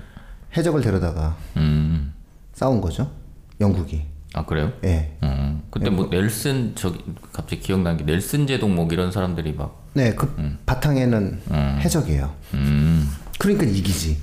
해적을 0.55 0.81
데려다가 0.81 1.35
음. 1.57 2.13
싸운 2.53 2.81
거죠. 2.81 3.11
영국이. 3.61 4.03
아 4.33 4.45
그래요? 4.45 4.73
예. 4.83 5.17
음. 5.23 5.63
그때 5.69 5.89
뭐 5.89 6.07
넬슨 6.07 6.73
저기 6.75 6.99
갑자기 7.31 7.61
기억나는 7.61 7.97
게 7.97 8.03
넬슨 8.03 8.47
제독 8.47 8.69
뭐 8.69 8.87
이런 8.91 9.11
사람들이 9.11 9.53
막 9.53 9.83
네, 9.93 10.13
그 10.13 10.57
바탕에는 10.65 11.41
해적이에요. 11.79 12.33
음. 12.53 13.09
그러니까 13.39 13.65
이기지. 13.65 14.17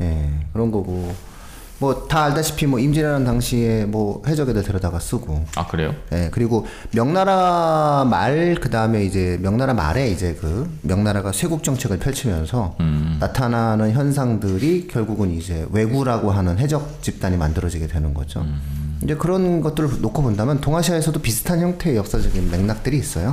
예, 0.00 0.46
그런 0.52 0.70
거고. 0.72 1.14
뭐 1.82 2.06
다 2.06 2.24
알다시피 2.24 2.66
뭐 2.66 2.78
임진왜란 2.78 3.24
당시에 3.24 3.86
뭐 3.86 4.22
해적애들 4.26 4.62
데려다가 4.62 5.00
쓰고. 5.00 5.44
아 5.56 5.66
그래요? 5.66 5.94
예, 6.12 6.28
그리고 6.30 6.66
명나라 6.92 8.06
말 8.08 8.54
그다음에 8.60 9.04
이제 9.04 9.38
명나라 9.42 9.74
말에 9.74 10.08
이제 10.08 10.36
그 10.40 10.70
명나라가 10.82 11.32
쇄국 11.32 11.64
정책을 11.64 11.98
펼치면서 11.98 12.76
나타나는 13.18 13.92
현상들이 13.92 14.86
결국은 14.88 15.32
이제 15.32 15.66
왜구라고 15.70 16.30
하는 16.30 16.58
해적 16.58 17.02
집단이 17.02 17.36
만들어지게 17.36 17.88
되는 17.88 18.14
거죠. 18.14 18.46
이제 19.02 19.16
그런 19.16 19.60
것들을 19.60 20.00
놓고 20.00 20.22
본다면 20.22 20.60
동아시아에서도 20.60 21.20
비슷한 21.20 21.60
형태의 21.60 21.96
역사적인 21.96 22.50
맥락들이 22.50 22.96
있어요. 22.96 23.32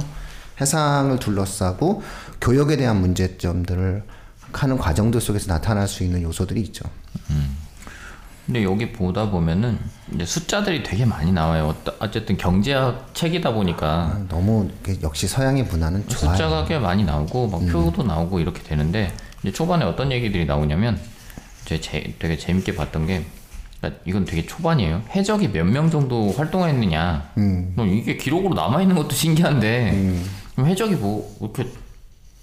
해상을 0.60 1.20
둘러싸고 1.20 2.02
교역에 2.42 2.78
대한 2.78 3.00
문제점들을 3.02 4.04
하는 4.52 4.78
과정들 4.78 5.22
속에서 5.22 5.54
나타날 5.54 5.88
수 5.88 6.04
있는 6.04 6.24
요소들이 6.24 6.60
있죠. 6.62 6.86
근데 8.50 8.64
여기 8.64 8.92
보다 8.92 9.30
보면은 9.30 9.78
이제 10.12 10.26
숫자들이 10.26 10.82
되게 10.82 11.06
많이 11.06 11.32
나와요. 11.32 11.76
어쨌든 12.00 12.36
경제학 12.36 13.12
책이다 13.14 13.54
보니까 13.54 13.88
아, 13.88 14.26
너무 14.28 14.68
역시 15.04 15.28
서양의 15.28 15.66
문화는 15.66 16.08
좋아요. 16.08 16.34
숫자가 16.34 16.66
꽤 16.66 16.80
많이 16.80 17.04
나오고 17.04 17.48
막 17.48 17.62
표도 17.68 18.02
나오고 18.02 18.40
이렇게 18.40 18.64
되는데 18.64 19.14
이제 19.44 19.52
초반에 19.52 19.86
어떤 19.86 20.12
얘기들이 20.12 20.46
나오냐면 20.48 21.00
제 21.66 21.80
제- 21.80 22.12
되게 22.18 22.36
재밌게 22.40 22.74
봤던 22.76 23.06
게 23.06 23.24
그러니까 23.82 24.02
이건 24.08 24.26
되게 24.26 24.44
초반이에요. 24.44 25.04
해적이 25.16 25.50
몇 25.50 25.64
명 25.68 25.92
정도 25.92 26.32
활동했느냐. 26.32 27.30
뭐 27.76 27.86
이게 27.86 28.18
기록으로 28.18 28.56
남아 28.56 28.82
있는 28.82 28.96
것도 28.96 29.12
신기한데 29.12 29.92
그럼 30.56 30.68
해적이 30.72 30.96
뭐 30.96 31.38
이렇게 31.40 31.68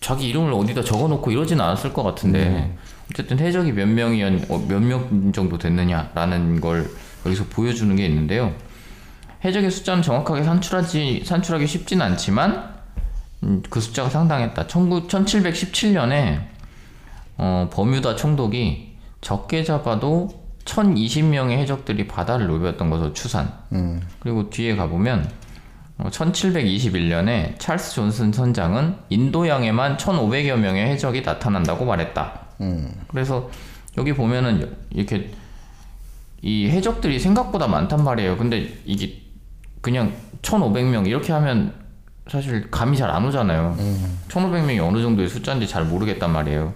자기 0.01 0.29
이름을 0.29 0.53
어디다 0.53 0.85
적어놓고 0.85 1.33
이러진 1.33 1.61
않았을 1.61 1.93
것 1.93 2.05
같은데 2.05 2.77
어쨌든 3.11 3.39
해적이 3.39 3.73
몇 3.73 3.87
명이었 3.87 4.69
몇명 4.69 5.33
정도 5.33 5.59
됐느냐라는 5.59 6.61
걸 6.61 6.91
여기서 7.25 7.45
보여주는 7.51 7.95
게 7.97 8.07
있는데요. 8.07 8.55
해적의 9.45 9.71
숫자는 9.71 10.03
정확하게 10.03 10.43
산출하지 10.43 11.23
산출하기 11.25 11.67
쉽진 11.67 12.03
않지만 12.03 12.75
음, 13.43 13.63
그 13.69 13.81
숫자가 13.81 14.09
상당했다. 14.09 14.67
19, 14.67 15.07
1717년에 15.07 16.41
어, 17.39 17.69
버뮤다 17.73 18.17
총독이 18.17 18.97
적게 19.21 19.63
잡아도 19.63 20.47
1020명의 20.65 21.53
해적들이 21.59 22.09
바다를 22.09 22.49
노렸던 22.49 22.91
것으로 22.91 23.13
추산. 23.13 23.53
그리고 24.21 24.51
뒤에 24.51 24.75
가보면 24.75 25.31
어, 25.99 26.09
1721년에 26.11 27.59
찰스 27.59 27.95
존슨 27.95 28.33
선장은 28.33 28.97
인도양에만 29.11 29.97
1500여 29.97 30.57
명의 30.57 30.87
해적이 30.89 31.23
나타난다고 31.23 31.85
말했다. 31.85 32.46
그래서 33.09 33.51
여기 33.99 34.13
보면은 34.13 34.77
이렇게 34.91 35.31
이 36.43 36.69
해적들이 36.69 37.19
생각보다 37.19 37.67
많단 37.67 38.05
말이에요. 38.05 38.37
근데 38.37 38.75
이게 38.85 39.23
그냥 39.81 40.13
1500명 40.43 41.07
이렇게 41.07 41.33
하면 41.33 41.73
사실 42.29 42.71
감이 42.71 42.97
잘 42.97 43.11
안 43.11 43.25
오잖아요. 43.27 43.77
1500명이 44.29 44.81
어느 44.87 45.01
정도의 45.03 45.29
숫자인지 45.29 45.67
잘 45.69 45.85
모르겠단 45.85 46.31
말이에요. 46.33 46.75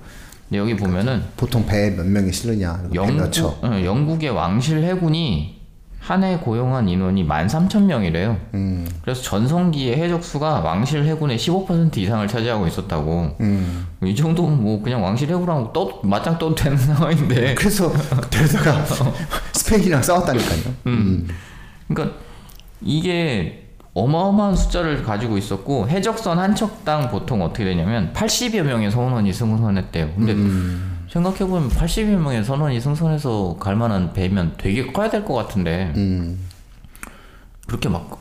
근데 0.49 0.59
여기 0.59 0.77
보면은 0.77 1.23
보통 1.37 1.65
배에 1.67 1.91
몇 1.91 2.07
명이 2.07 2.33
실느냐. 2.33 2.83
영국, 2.95 3.65
어, 3.65 3.85
영국의 3.85 4.31
왕실 4.31 4.83
해군이 4.83 5.60
한 6.01 6.25
해 6.25 6.39
고용한 6.39 6.89
인원이 6.89 7.27
13,000명이래요. 7.29 8.37
음. 8.55 8.89
그래서 9.03 9.23
전성기의 9.23 9.97
해적 9.99 10.25
수가 10.25 10.61
왕실 10.61 11.05
해군의 11.05 11.37
15% 11.39 11.97
이상을 11.99 12.27
차지하고 12.27 12.67
있었다고. 12.67 13.37
음. 13.41 13.87
이 14.05 14.17
정도면 14.17 14.63
뭐 14.63 14.83
그냥 14.83 15.05
왕실 15.05 15.29
해군하고 15.29 15.73
떠 15.73 16.01
맞짱 16.03 16.39
떠도 16.39 16.55
되는 16.55 16.77
상황인데. 16.79 17.55
그래서 17.55 17.93
데려다가 18.31 18.85
스페인이랑 19.53 20.03
싸웠다니까요. 20.03 20.75
그러니까 21.89 22.17
이게 22.81 23.67
어마어마한 23.93 24.57
숫자를 24.57 25.03
가지고 25.03 25.37
있었고 25.37 25.89
해적선 25.89 26.39
한 26.39 26.55
척당 26.55 27.11
보통 27.11 27.43
어떻게 27.43 27.65
되냐면 27.65 28.13
80여 28.15 28.63
명의 28.63 28.91
선원이 28.91 29.33
승선했대요. 29.33 30.11
근데 30.17 30.35
생각해보면 31.11 31.69
80여 31.71 32.05
명의 32.17 32.45
선원이 32.45 32.81
승선해서 32.81 33.57
갈 33.59 33.75
만한 33.77 34.13
배면 34.13 34.55
되게 34.59 34.87
커야 34.93 35.11
될 35.11 35.25
것 35.25 35.35
같은데 35.35 35.93
음. 35.97 36.39
그렇게 37.67 37.89
막 37.89 38.19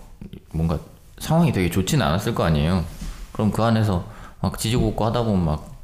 뭔가 0.53 0.79
상황이 1.19 1.51
되게 1.51 1.69
좋지는 1.69 2.05
않았을 2.05 2.33
거 2.35 2.43
아니에요. 2.43 2.83
그럼 3.31 3.51
그 3.51 3.63
안에서 3.63 4.05
막 4.41 4.57
지지고 4.57 4.93
하다 4.97 5.23
보면 5.23 5.45
막 5.45 5.81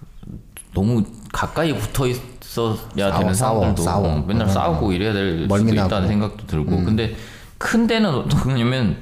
너무 0.73 1.03
가까이 1.31 1.73
붙어 1.77 2.07
있어야 2.07 2.21
싸워, 2.41 3.19
되는 3.19 3.33
싸워, 3.33 3.59
상황들도 3.59 3.83
싸워. 3.83 4.07
어, 4.07 4.23
맨날 4.27 4.47
음. 4.47 4.53
싸우고 4.53 4.91
이래야 4.91 5.13
될 5.13 5.41
수도 5.43 5.47
멀미나고. 5.55 5.87
있다는 5.87 6.07
생각도 6.07 6.47
들고 6.47 6.83
근데 6.83 7.15
큰 7.57 7.85
데는 7.87 8.09
어떤 8.13 8.39
거냐면 8.41 8.97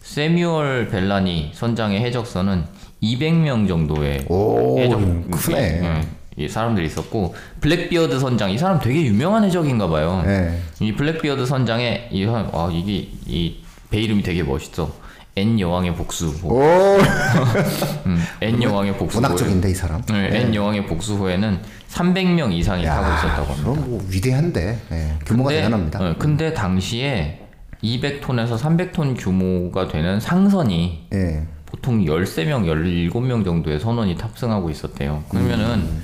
세뮤얼 0.00 0.88
벨라니 0.88 1.50
선장의 1.54 2.00
해적선은 2.02 2.64
200명 3.02 3.68
정도의 3.68 4.24
오, 4.28 4.78
해적 4.78 4.98
크네. 5.30 5.56
예, 5.82 6.00
이 6.00 6.06
사람들이 6.48 6.86
있었고 6.86 7.34
블랙비어드 7.60 8.18
선장 8.18 8.50
이 8.50 8.58
사람 8.58 8.80
되게 8.80 9.02
유명한 9.04 9.44
해적인가 9.44 9.88
봐요. 9.88 10.22
네. 10.26 10.58
이 10.80 10.92
블랙비어드 10.92 11.46
선장의 11.46 12.08
이 12.12 12.24
사람 12.26 12.52
와 12.54 12.70
이게 12.72 13.08
이 13.26 13.64
배 13.94 14.00
이름이 14.00 14.24
되게 14.24 14.42
멋있어. 14.42 14.90
앤 15.36 15.60
여왕의 15.60 15.94
복수. 15.94 16.34
오, 16.42 16.58
음, 18.06 18.20
앤 18.40 18.60
여왕의 18.60 18.96
복수. 18.96 19.18
문학적인데 19.20 19.70
이 19.70 19.74
사람. 19.74 20.02
네, 20.02 20.30
앤 20.32 20.52
여왕의 20.52 20.86
복수호에는 20.86 21.60
300명 21.90 22.52
이상이 22.52 22.84
타고 22.84 23.06
있었다고 23.14 23.52
합니다. 23.52 23.70
그럼 23.70 23.90
뭐 23.90 24.04
위대한데 24.10 24.80
예, 24.90 25.12
규모가 25.24 25.50
근데, 25.50 25.62
대단합니다. 25.62 26.00
어, 26.00 26.14
근데 26.18 26.52
당시에 26.54 27.40
200톤에서 27.84 28.58
300톤 28.58 29.16
규모가 29.16 29.86
되는 29.86 30.18
상선이 30.18 31.06
예. 31.12 31.42
보통 31.66 32.04
13명, 32.04 32.64
17명 33.12 33.44
정도의 33.44 33.78
선원이 33.78 34.16
탑승하고 34.16 34.70
있었대요. 34.70 35.22
그러면은 35.28 35.66
음. 35.80 36.02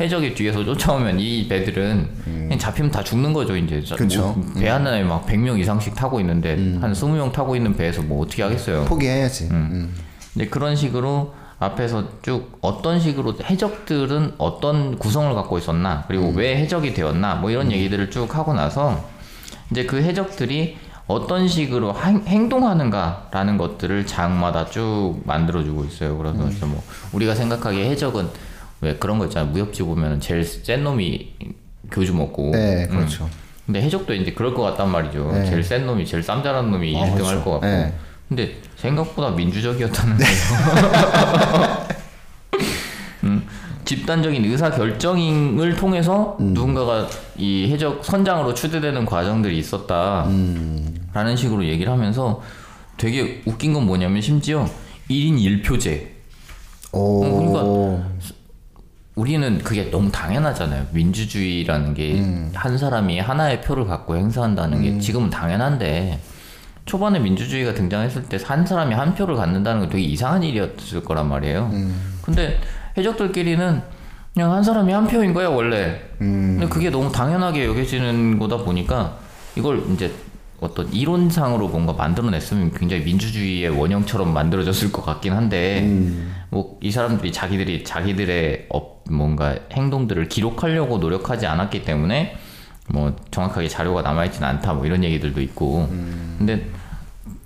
해적이 0.00 0.34
뒤에서 0.34 0.64
쫓아오면 0.64 1.20
이 1.20 1.46
배들은 1.48 2.08
그냥 2.24 2.58
잡히면 2.58 2.90
다 2.90 3.04
죽는 3.04 3.32
거죠, 3.32 3.56
이제. 3.56 3.82
자- 3.84 3.94
그쵸. 3.96 4.32
뭐, 4.36 4.52
배 4.58 4.68
하나에 4.68 5.02
막 5.04 5.26
100명 5.26 5.58
이상씩 5.60 5.94
타고 5.94 6.18
있는데 6.20 6.54
한 6.80 6.92
20명 6.92 7.30
타고 7.32 7.54
있는 7.54 7.76
배에서 7.76 8.02
뭐 8.02 8.24
어떻게 8.24 8.42
하겠어요. 8.42 8.84
포기해야지. 8.86 9.48
음. 9.50 9.94
근데 10.32 10.48
그런 10.48 10.74
식으로 10.74 11.34
앞에서 11.58 12.04
쭉 12.22 12.58
어떤 12.62 12.98
식으로 12.98 13.34
해적들은 13.44 14.34
어떤 14.38 14.98
구성을 14.98 15.32
갖고 15.34 15.58
있었나 15.58 16.04
그리고 16.08 16.32
왜 16.34 16.56
해적이 16.56 16.92
되었나 16.94 17.36
뭐 17.36 17.50
이런 17.50 17.70
얘기들을 17.70 18.10
쭉 18.10 18.34
하고 18.34 18.52
나서 18.54 19.08
이제 19.70 19.84
그 19.86 20.02
해적들이 20.02 20.76
어떤 21.06 21.46
식으로 21.46 21.94
행- 21.94 22.24
행동하는가라는 22.26 23.58
것들을 23.58 24.06
장마다 24.06 24.66
쭉 24.70 25.20
만들어주고 25.24 25.84
있어요. 25.84 26.16
그래서 26.18 26.38
그래서 26.38 26.66
뭐 26.66 26.82
우리가 27.12 27.34
생각하기에 27.34 27.90
해적은 27.90 28.28
왜 28.82 28.96
그런 28.96 29.18
거 29.18 29.24
있잖아요. 29.26 29.50
무협지 29.50 29.82
보면 29.84 30.20
제일 30.20 30.44
센 30.44 30.84
놈이 30.84 31.34
교주 31.90 32.14
먹고. 32.14 32.50
네, 32.50 32.84
음. 32.90 32.96
그렇죠. 32.96 33.30
근데 33.64 33.80
해적도 33.80 34.12
이제 34.12 34.32
그럴 34.32 34.52
것 34.52 34.62
같단 34.62 34.90
말이죠. 34.90 35.30
네. 35.32 35.46
제일 35.46 35.62
센 35.62 35.86
놈이 35.86 36.04
제일 36.04 36.22
쌈잘한 36.22 36.70
놈이 36.70 36.96
아, 36.96 37.00
1등 37.00 37.10
할 37.10 37.14
그렇죠. 37.14 37.44
것 37.44 37.50
같고. 37.52 37.66
네. 37.66 37.94
근데 38.28 38.56
생각보다 38.76 39.30
민주적이었다는 39.30 40.16
거예요. 40.18 41.86
음, 43.24 43.46
집단적인 43.84 44.44
의사 44.44 44.68
결정을 44.70 45.76
통해서 45.76 46.36
누군가가 46.40 47.06
이 47.36 47.70
해적 47.70 48.04
선장으로 48.04 48.52
추대되는 48.54 49.06
과정들이 49.06 49.58
있었다라는 49.58 51.36
식으로 51.36 51.64
얘기를 51.66 51.92
하면서 51.92 52.42
되게 52.96 53.42
웃긴 53.46 53.74
건 53.74 53.86
뭐냐면 53.86 54.20
심지어 54.20 54.66
1인 55.08 55.62
1표제 55.62 56.08
오. 56.92 57.24
어, 57.24 58.12
우리는 59.14 59.58
그게 59.58 59.90
너무 59.90 60.10
당연하잖아요. 60.10 60.86
민주주의라는 60.92 61.94
게한 61.94 62.78
사람이 62.78 63.20
하나의 63.20 63.60
표를 63.60 63.84
갖고 63.86 64.16
행사한다는 64.16 64.82
게 64.82 64.98
지금은 64.98 65.28
당연한데 65.28 66.18
초반에 66.86 67.18
민주주의가 67.18 67.74
등장했을 67.74 68.24
때 68.24 68.38
한 68.42 68.64
사람이 68.66 68.94
한 68.94 69.14
표를 69.14 69.36
갖는다는 69.36 69.80
건 69.82 69.90
되게 69.90 70.02
이상한 70.02 70.42
일이었을 70.42 71.04
거란 71.04 71.28
말이에요. 71.28 71.70
근데 72.22 72.58
해적들끼리는 72.96 73.82
그냥 74.32 74.50
한 74.52 74.62
사람이 74.62 74.90
한 74.92 75.06
표인 75.06 75.34
거야 75.34 75.48
원래. 75.48 76.00
근데 76.18 76.66
그게 76.68 76.88
너무 76.88 77.12
당연하게 77.12 77.66
여겨지는 77.66 78.38
거다 78.38 78.56
보니까 78.58 79.18
이걸 79.56 79.82
이제 79.92 80.10
어떤 80.62 80.92
이론상으로 80.92 81.68
뭔가 81.68 81.92
만들어냈으면 81.92 82.72
굉장히 82.72 83.02
민주주의의 83.02 83.68
원형처럼 83.68 84.32
만들어졌을 84.32 84.92
것 84.92 85.04
같긴 85.04 85.32
한데 85.32 85.82
뭐이 86.50 86.90
사람들이 86.90 87.32
자기들이 87.32 87.84
자기들의 87.84 88.66
업 88.70 89.02
뭔가 89.10 89.56
행동들을 89.72 90.28
기록하려고 90.28 90.98
노력하지 90.98 91.46
않았기 91.46 91.82
때문에 91.82 92.36
뭐 92.88 93.16
정확하게 93.32 93.68
자료가 93.68 94.02
남아있지는 94.02 94.46
않다 94.46 94.74
뭐 94.74 94.86
이런 94.86 95.02
얘기들도 95.02 95.40
있고. 95.40 95.88
근데 96.38 96.70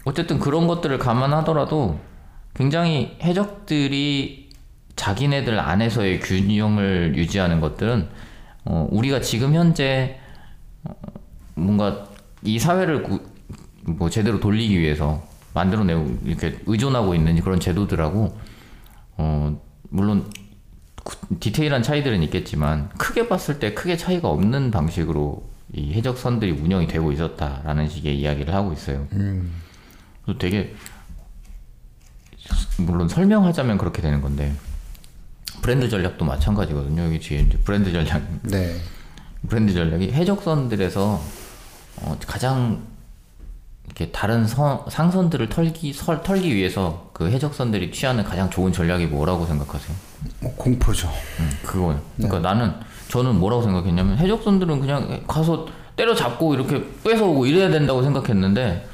어쨌든 0.04 0.38
그런 0.38 0.66
것들을 0.66 0.99
감안하더라도 0.99 1.99
굉장히 2.54 3.16
해적들이 3.23 4.50
자기네들 4.94 5.58
안에서의 5.58 6.20
균형을 6.20 7.14
유지하는 7.16 7.61
것들은 7.61 8.08
어, 8.64 8.88
우리가 8.90 9.20
지금 9.20 9.54
현재 9.54 10.18
어, 10.85 10.92
뭔가 11.54 12.06
이 12.46 12.58
사회를 12.58 13.02
구, 13.02 13.20
뭐 13.84 14.08
제대로 14.08 14.38
돌리기 14.40 14.78
위해서 14.78 15.26
만들어내고 15.52 16.18
이렇게 16.24 16.58
의존하고 16.66 17.14
있는 17.14 17.40
그런 17.40 17.58
제도들하고 17.58 18.38
어 19.16 19.60
물론 19.90 20.30
구- 21.02 21.38
디테일한 21.40 21.82
차이들은 21.82 22.22
있겠지만 22.24 22.88
크게 22.90 23.28
봤을 23.28 23.58
때 23.58 23.74
크게 23.74 23.96
차이가 23.96 24.28
없는 24.28 24.70
방식으로 24.70 25.48
이 25.72 25.92
해적선들이 25.94 26.52
운영이 26.52 26.86
되고 26.86 27.10
있었다라는 27.10 27.88
식의 27.88 28.18
이야기를 28.20 28.54
하고 28.54 28.72
있어요. 28.72 29.06
그래서 29.10 30.38
되게 30.38 30.74
물론 32.78 33.08
설명하자면 33.08 33.78
그렇게 33.78 34.00
되는 34.02 34.20
건데 34.20 34.52
브랜드 35.62 35.88
전략도 35.88 36.24
마찬가지거든요. 36.24 37.02
여기 37.02 37.18
뒤에 37.18 37.40
이제 37.40 37.58
브랜드 37.58 37.90
전략 37.90 38.22
네. 38.42 38.76
브랜드 39.48 39.72
전략이 39.72 40.12
해적선들에서 40.12 41.20
어, 42.02 42.16
가장 42.26 42.82
이렇게 43.87 44.11
다른 44.11 44.46
선- 44.46 44.80
상선들을 44.88 45.48
털기 45.48 45.92
설, 45.92 46.22
털기 46.22 46.54
위해서 46.54 47.11
그 47.12 47.30
해적선들이 47.30 47.92
취하는 47.92 48.24
가장 48.24 48.50
좋은 48.50 48.72
전략이 48.72 49.06
뭐라고 49.06 49.46
생각하세요? 49.46 49.96
뭐 50.40 50.54
공포죠. 50.56 51.09
음, 51.40 51.50
그거요. 51.64 52.00
그러니까 52.16 52.40
나는 52.40 52.72
저는 53.09 53.38
뭐라고 53.38 53.62
생각했냐면 53.62 54.18
해적선들은 54.18 54.80
그냥 54.80 55.22
가서 55.26 55.66
때려잡고 55.94 56.54
이렇게 56.54 56.85
뺏어오고 57.04 57.46
이래야 57.46 57.70
된다고 57.70 58.02
생각했는데 58.02 58.87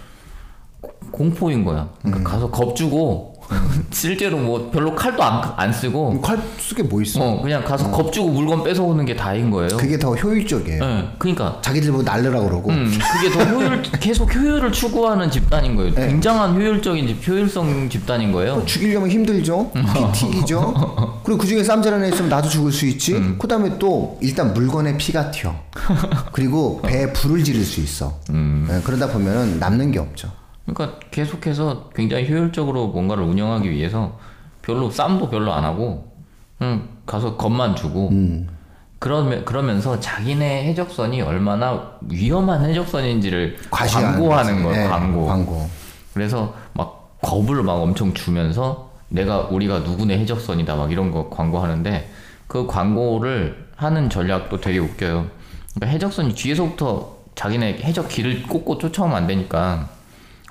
고- 0.80 0.92
공포인 1.10 1.64
거야. 1.64 1.88
그러니까 2.02 2.30
가서 2.30 2.50
겁주고 2.50 3.31
실제로 3.92 4.38
뭐 4.38 4.70
별로 4.70 4.94
칼도 4.94 5.22
안, 5.22 5.52
안 5.56 5.72
쓰고 5.72 6.08
그럼 6.08 6.22
칼 6.22 6.38
쓰게 6.58 6.82
뭐 6.84 7.02
있어? 7.02 7.22
어 7.22 7.42
그냥 7.42 7.64
가서 7.64 7.90
겁주고 7.90 8.28
물건 8.30 8.64
뺏어오는 8.64 9.04
게 9.04 9.16
다인 9.16 9.50
거예요. 9.50 9.76
그게 9.76 9.98
더 9.98 10.14
효율적이에요. 10.14 10.82
예, 10.82 11.08
그러니까 11.18 11.58
자기들 11.62 11.90
보고 11.92 12.02
날르라 12.02 12.40
그러고. 12.40 12.70
음, 12.70 12.90
그게 13.12 13.30
더 13.30 13.44
효율 13.44 13.82
계속 14.00 14.34
효율을 14.34 14.72
추구하는 14.72 15.30
집단인 15.30 15.76
거예요. 15.76 15.94
네. 15.94 16.08
굉장한 16.08 16.56
효율적인 16.56 17.06
집, 17.06 17.28
효율성 17.28 17.88
집단인 17.88 18.32
거예요. 18.32 18.64
죽이려면 18.64 19.10
힘들죠. 19.10 19.70
피 19.72 20.20
튀기죠. 20.20 21.20
그리고 21.24 21.38
그 21.38 21.46
중에 21.46 21.60
애 21.60 22.08
있으면 22.12 22.28
나도 22.28 22.48
죽을 22.48 22.72
수 22.72 22.86
있지. 22.86 23.14
음. 23.14 23.36
그다음에 23.38 23.78
또 23.78 24.18
일단 24.20 24.52
물건에 24.54 24.96
피가 24.96 25.30
튀어. 25.30 25.54
그리고 26.32 26.80
배에 26.82 27.12
불을 27.12 27.44
지를 27.44 27.62
수 27.64 27.80
있어. 27.80 28.18
음. 28.30 28.68
예, 28.70 28.80
그러다 28.82 29.08
보면은 29.08 29.58
남는 29.58 29.92
게 29.92 29.98
없죠. 29.98 30.41
그러니까 30.66 30.98
계속해서 31.10 31.90
굉장히 31.94 32.28
효율적으로 32.28 32.88
뭔가를 32.88 33.24
운영하기 33.24 33.70
위해서 33.70 34.18
별로 34.62 34.90
쌈도 34.90 35.28
별로 35.28 35.52
안 35.52 35.64
하고 35.64 36.12
그냥 36.58 36.88
가서 37.04 37.36
겁만 37.36 37.74
주고 37.74 38.10
음. 38.10 38.48
그러면 39.00 39.44
그러면서 39.44 39.98
자기네 39.98 40.64
해적선이 40.68 41.22
얼마나 41.22 41.94
위험한 42.02 42.64
해적선인지를 42.64 43.56
광고하는. 43.68 44.62
거예요. 44.62 44.84
예, 44.84 44.88
광고. 44.88 45.26
광고. 45.26 45.68
그래서 46.14 46.54
막 46.72 47.18
겁을 47.20 47.64
막 47.64 47.74
엄청 47.74 48.14
주면서 48.14 48.92
내가 49.08 49.40
우리가 49.40 49.80
누구네 49.80 50.18
해적선이다 50.20 50.76
막 50.76 50.92
이런 50.92 51.10
거 51.10 51.28
광고하는데 51.30 52.08
그 52.46 52.68
광고를 52.68 53.66
하는 53.74 54.08
전략도 54.08 54.60
되게 54.60 54.78
웃겨요. 54.78 55.26
그러니까 55.74 55.86
해적선이 55.86 56.34
뒤에서부터 56.34 57.16
자기네 57.34 57.80
해적 57.82 58.08
길을 58.08 58.44
꽂고 58.44 58.78
쫓아오면 58.78 59.16
안 59.16 59.26
되니까 59.26 59.88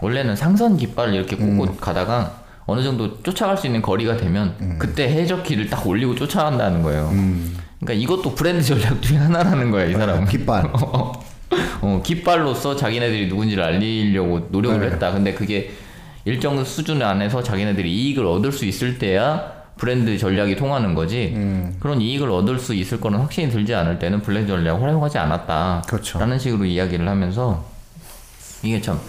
원래는 0.01 0.35
상선 0.35 0.77
깃발을 0.77 1.13
이렇게 1.13 1.35
꽂고 1.35 1.63
음. 1.63 1.77
가다가 1.79 2.41
어느 2.65 2.83
정도 2.83 3.21
쫓아갈 3.23 3.57
수 3.57 3.67
있는 3.67 3.81
거리가 3.81 4.17
되면 4.17 4.55
음. 4.61 4.75
그때 4.79 5.07
해적 5.09 5.43
길을 5.43 5.69
딱 5.69 5.85
올리고 5.85 6.15
쫓아간다는 6.15 6.81
거예요. 6.81 7.09
그러니까 7.79 7.93
이것도 7.93 8.35
브랜드 8.35 8.63
전략 8.63 9.01
중에 9.01 9.17
하나라는 9.17 9.71
거야 9.71 9.85
이 9.85 9.93
사람은. 9.93 10.27
깃발. 10.27 10.71
어, 11.81 12.01
깃발로서 12.03 12.75
자기네들이 12.75 13.27
누군지를 13.27 13.63
알리려고 13.63 14.47
노력을 14.51 14.79
네. 14.79 14.87
했다. 14.87 15.11
근데 15.11 15.33
그게 15.33 15.71
일정 16.25 16.63
수준 16.63 17.01
안에서 17.01 17.41
자기네들이 17.41 17.91
이익을 17.91 18.25
얻을 18.25 18.51
수 18.51 18.65
있을 18.65 18.99
때야 18.99 19.61
브랜드 19.77 20.15
전략이 20.17 20.55
통하는 20.55 20.93
거지. 20.93 21.33
음. 21.35 21.75
그런 21.79 21.99
이익을 22.01 22.29
얻을 22.29 22.59
수 22.59 22.75
있을 22.75 23.01
거는 23.01 23.19
확신이 23.19 23.49
들지 23.49 23.73
않을 23.73 23.97
때는 23.97 24.21
브랜드 24.21 24.47
전략을 24.49 24.81
활용하지 24.81 25.17
않았다. 25.17 25.83
그렇죠. 25.87 26.19
라는 26.19 26.37
식으로 26.37 26.65
이야기를 26.65 27.07
하면서 27.07 27.65
이게 28.61 28.79
참 28.79 28.99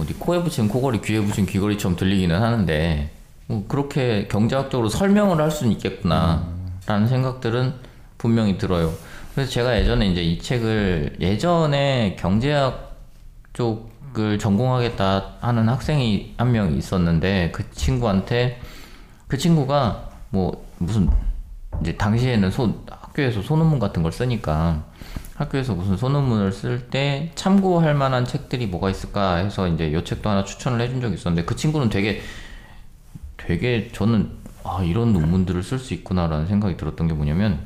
어디 0.00 0.14
코에 0.14 0.42
붙인 0.42 0.68
코걸이 0.68 1.00
귀에 1.02 1.20
붙인 1.20 1.46
귀걸이처럼 1.46 1.96
들리기는 1.96 2.40
하는데 2.40 3.10
뭐 3.46 3.64
그렇게 3.68 4.26
경제학적으로 4.28 4.88
설명을 4.88 5.40
할 5.40 5.50
수는 5.50 5.72
있겠구나 5.72 6.46
라는 6.86 7.06
생각들은 7.08 7.74
분명히 8.18 8.56
들어요. 8.58 8.92
그래서 9.34 9.50
제가 9.50 9.78
예전에 9.78 10.08
이제 10.08 10.22
이 10.22 10.38
책을 10.38 11.16
예전에 11.20 12.16
경제학 12.18 12.96
쪽을 13.52 14.38
전공하겠다 14.38 15.34
하는 15.40 15.68
학생이 15.68 16.34
한 16.36 16.52
명 16.52 16.74
있었는데 16.76 17.50
그 17.52 17.70
친구한테 17.70 18.60
그 19.28 19.36
친구가 19.38 20.08
뭐 20.30 20.66
무슨 20.78 21.08
이제 21.80 21.96
당시에는 21.96 22.50
소, 22.50 22.74
학교에서 22.90 23.42
소논문 23.42 23.78
같은 23.78 24.02
걸 24.02 24.12
쓰니까 24.12 24.82
학교에서 25.40 25.74
무슨 25.74 25.96
소논문을 25.96 26.52
쓸 26.52 26.90
때 26.90 27.32
참고할 27.34 27.94
만한 27.94 28.26
책들이 28.26 28.66
뭐가 28.66 28.90
있을까 28.90 29.36
해서 29.36 29.66
이제 29.68 29.90
요 29.92 30.04
책도 30.04 30.28
하나 30.28 30.44
추천을 30.44 30.80
해준 30.82 31.00
적이 31.00 31.14
있었는데 31.14 31.46
그 31.46 31.56
친구는 31.56 31.88
되게 31.88 32.20
되게 33.38 33.88
저는 33.92 34.30
아 34.64 34.82
이런 34.84 35.14
논문들을 35.14 35.62
쓸 35.62 35.78
수 35.78 35.94
있구나라는 35.94 36.46
생각이 36.46 36.76
들었던 36.76 37.08
게 37.08 37.14
뭐냐면 37.14 37.58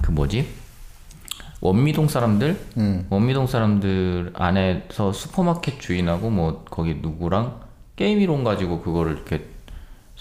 그 0.00 0.12
뭐지? 0.12 0.48
원미동 1.60 2.06
사람들? 2.06 2.56
원미동 3.10 3.48
사람들 3.48 4.32
안에서 4.34 5.12
슈퍼마켓 5.12 5.80
주인하고 5.80 6.30
뭐 6.30 6.64
거기 6.70 6.94
누구랑 7.02 7.60
게임 7.96 8.20
이론 8.20 8.44
가지고 8.44 8.80
그거를 8.80 9.14
이렇게 9.14 9.44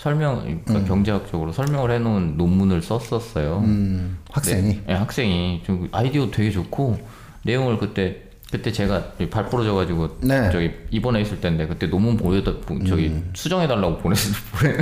설명 0.01 0.61
그러니까 0.63 0.87
경제학적으로 0.87 1.51
설명을 1.51 1.89
해놓은 1.89 2.37
논문을 2.37 2.83
썼었어요. 2.83 3.61
음, 3.65 4.19
학생이. 4.31 4.81
네, 4.85 4.93
학생이 4.93 5.63
좀 5.65 5.87
아이디어 5.91 6.29
되게 6.29 6.51
좋고 6.51 6.99
내용을 7.43 7.79
그때 7.79 8.21
그때 8.51 8.71
제가 8.71 9.13
발 9.31 9.49
부러져 9.49 9.73
가지고 9.73 10.17
네. 10.21 10.51
저기 10.51 10.71
입원해 10.91 11.21
있을 11.21 11.41
때인데 11.41 11.65
그때 11.65 11.87
논문 11.87 12.15
보여다 12.15 12.53
보- 12.61 12.81
저기 12.85 13.23
수정해 13.33 13.67
달라고 13.67 13.97
보냈 13.97 14.17
보내 14.53 14.77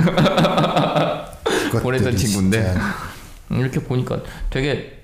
보냈던 1.82 2.14
친구인데. 2.16 2.74
음, 3.52 3.60
이렇게 3.60 3.80
보니까 3.80 4.20
되게 4.50 5.02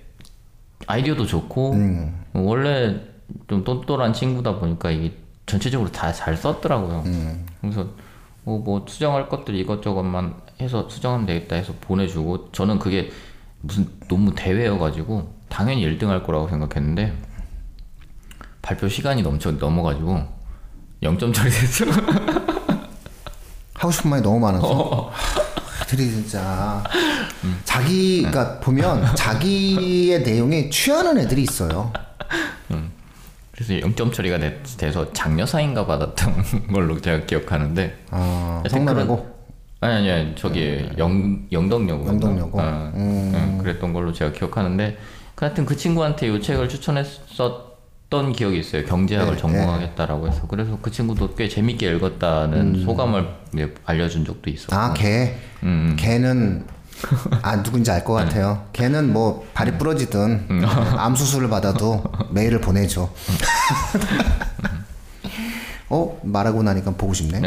아이디어도 0.87 1.25
좋고 1.27 1.73
음. 1.73 2.23
원래 2.35 3.01
좀 3.49 3.65
똘똘한 3.65 4.13
친구다 4.13 4.57
보니까 4.59 4.91
이게 4.91 5.15
전체적으로 5.47 5.91
다 5.91 6.13
잘 6.13 6.37
썼더라고요. 6.37 7.03
음. 7.07 7.47
그래서 7.63 7.87
뭐, 8.45 8.59
뭐 8.59 8.85
수정할 8.89 9.29
것들 9.29 9.55
이것저것만 9.55 10.35
해서 10.61 10.89
수정하면 10.89 11.27
되겠다 11.27 11.57
해서 11.57 11.73
보내주고 11.81 12.51
저는 12.53 12.79
그게 12.79 13.11
무슨 13.61 13.89
너무 14.09 14.35
대회여가지고 14.35 15.33
당연히 15.49 15.85
1등 15.87 16.07
할 16.07 16.23
거라고 16.23 16.49
생각했는데 16.49 17.17
발표 18.61 18.89
시간이 18.89 19.23
넘쳐 19.23 19.53
넘어가지고 19.53 20.27
0점 21.03 21.35
처리됐어. 21.35 21.87
하고 23.75 23.91
싶은 23.91 24.11
말이 24.11 24.23
너무 24.23 24.39
많아서 24.39 24.69
어. 24.69 25.13
애들이 25.93 26.11
진짜 26.11 26.83
음. 27.45 27.61
자기가 27.65 28.61
보면 28.61 29.15
자기의 29.15 30.23
내용에 30.23 30.71
취하는 30.71 31.19
애들이 31.19 31.43
있어요. 31.43 31.93
그래서 33.67 33.87
0점 33.87 34.13
처리가 34.13 34.39
돼, 34.39 34.61
돼서 34.77 35.13
장려사인가 35.13 35.87
받았던 35.87 36.67
걸로 36.73 37.01
제가 37.01 37.25
기억하는데 37.27 37.97
아, 38.11 38.63
그런- 38.65 39.33
아니 39.81 40.11
아니 40.11 40.35
저기 40.37 40.89
영 40.99 41.43
영덕여고 41.51 42.07
영덕여고? 42.07 42.61
어, 42.61 42.93
음. 42.95 43.33
응, 43.35 43.59
그랬던 43.59 43.93
걸로 43.93 44.13
제가 44.13 44.33
기억하는데 44.33 44.97
그 45.35 45.45
하여튼 45.45 45.65
그 45.67 45.77
친구한테 45.77 46.29
이 46.29 46.41
책을 46.41 46.69
추천했었던 46.69 48.33
기억이 48.33 48.59
있어요 48.61 48.85
경제학을 48.85 49.35
네, 49.35 49.41
전공하겠다라고 49.41 50.29
해서 50.29 50.47
그래서 50.47 50.79
그 50.81 50.91
친구도 50.91 51.35
꽤 51.35 51.49
재밌게 51.49 51.91
읽었다는 51.97 52.85
소감을 52.85 53.29
이제 53.55 53.75
알려준 53.85 54.25
적도 54.25 54.51
있었고 54.51 54.75
음. 54.75 54.79
아, 54.81 54.95
걔. 54.95 55.37
음. 55.65 55.97
걔는 55.99 56.65
아 57.43 57.63
누군지 57.63 57.91
알 57.91 57.99
네. 58.01 58.05
것 58.05 58.13
같아요. 58.15 58.67
걔는 58.73 59.13
뭐 59.13 59.47
발이 59.55 59.79
부러지든 59.79 60.47
음. 60.51 60.63
암 60.97 61.15
수술을 61.17 61.49
받아도 61.49 62.03
메일을 62.31 62.61
보내줘. 62.61 63.09
어 65.91 66.21
말하고 66.23 66.63
나니까 66.63 66.93
보고 66.93 67.13
싶네. 67.13 67.41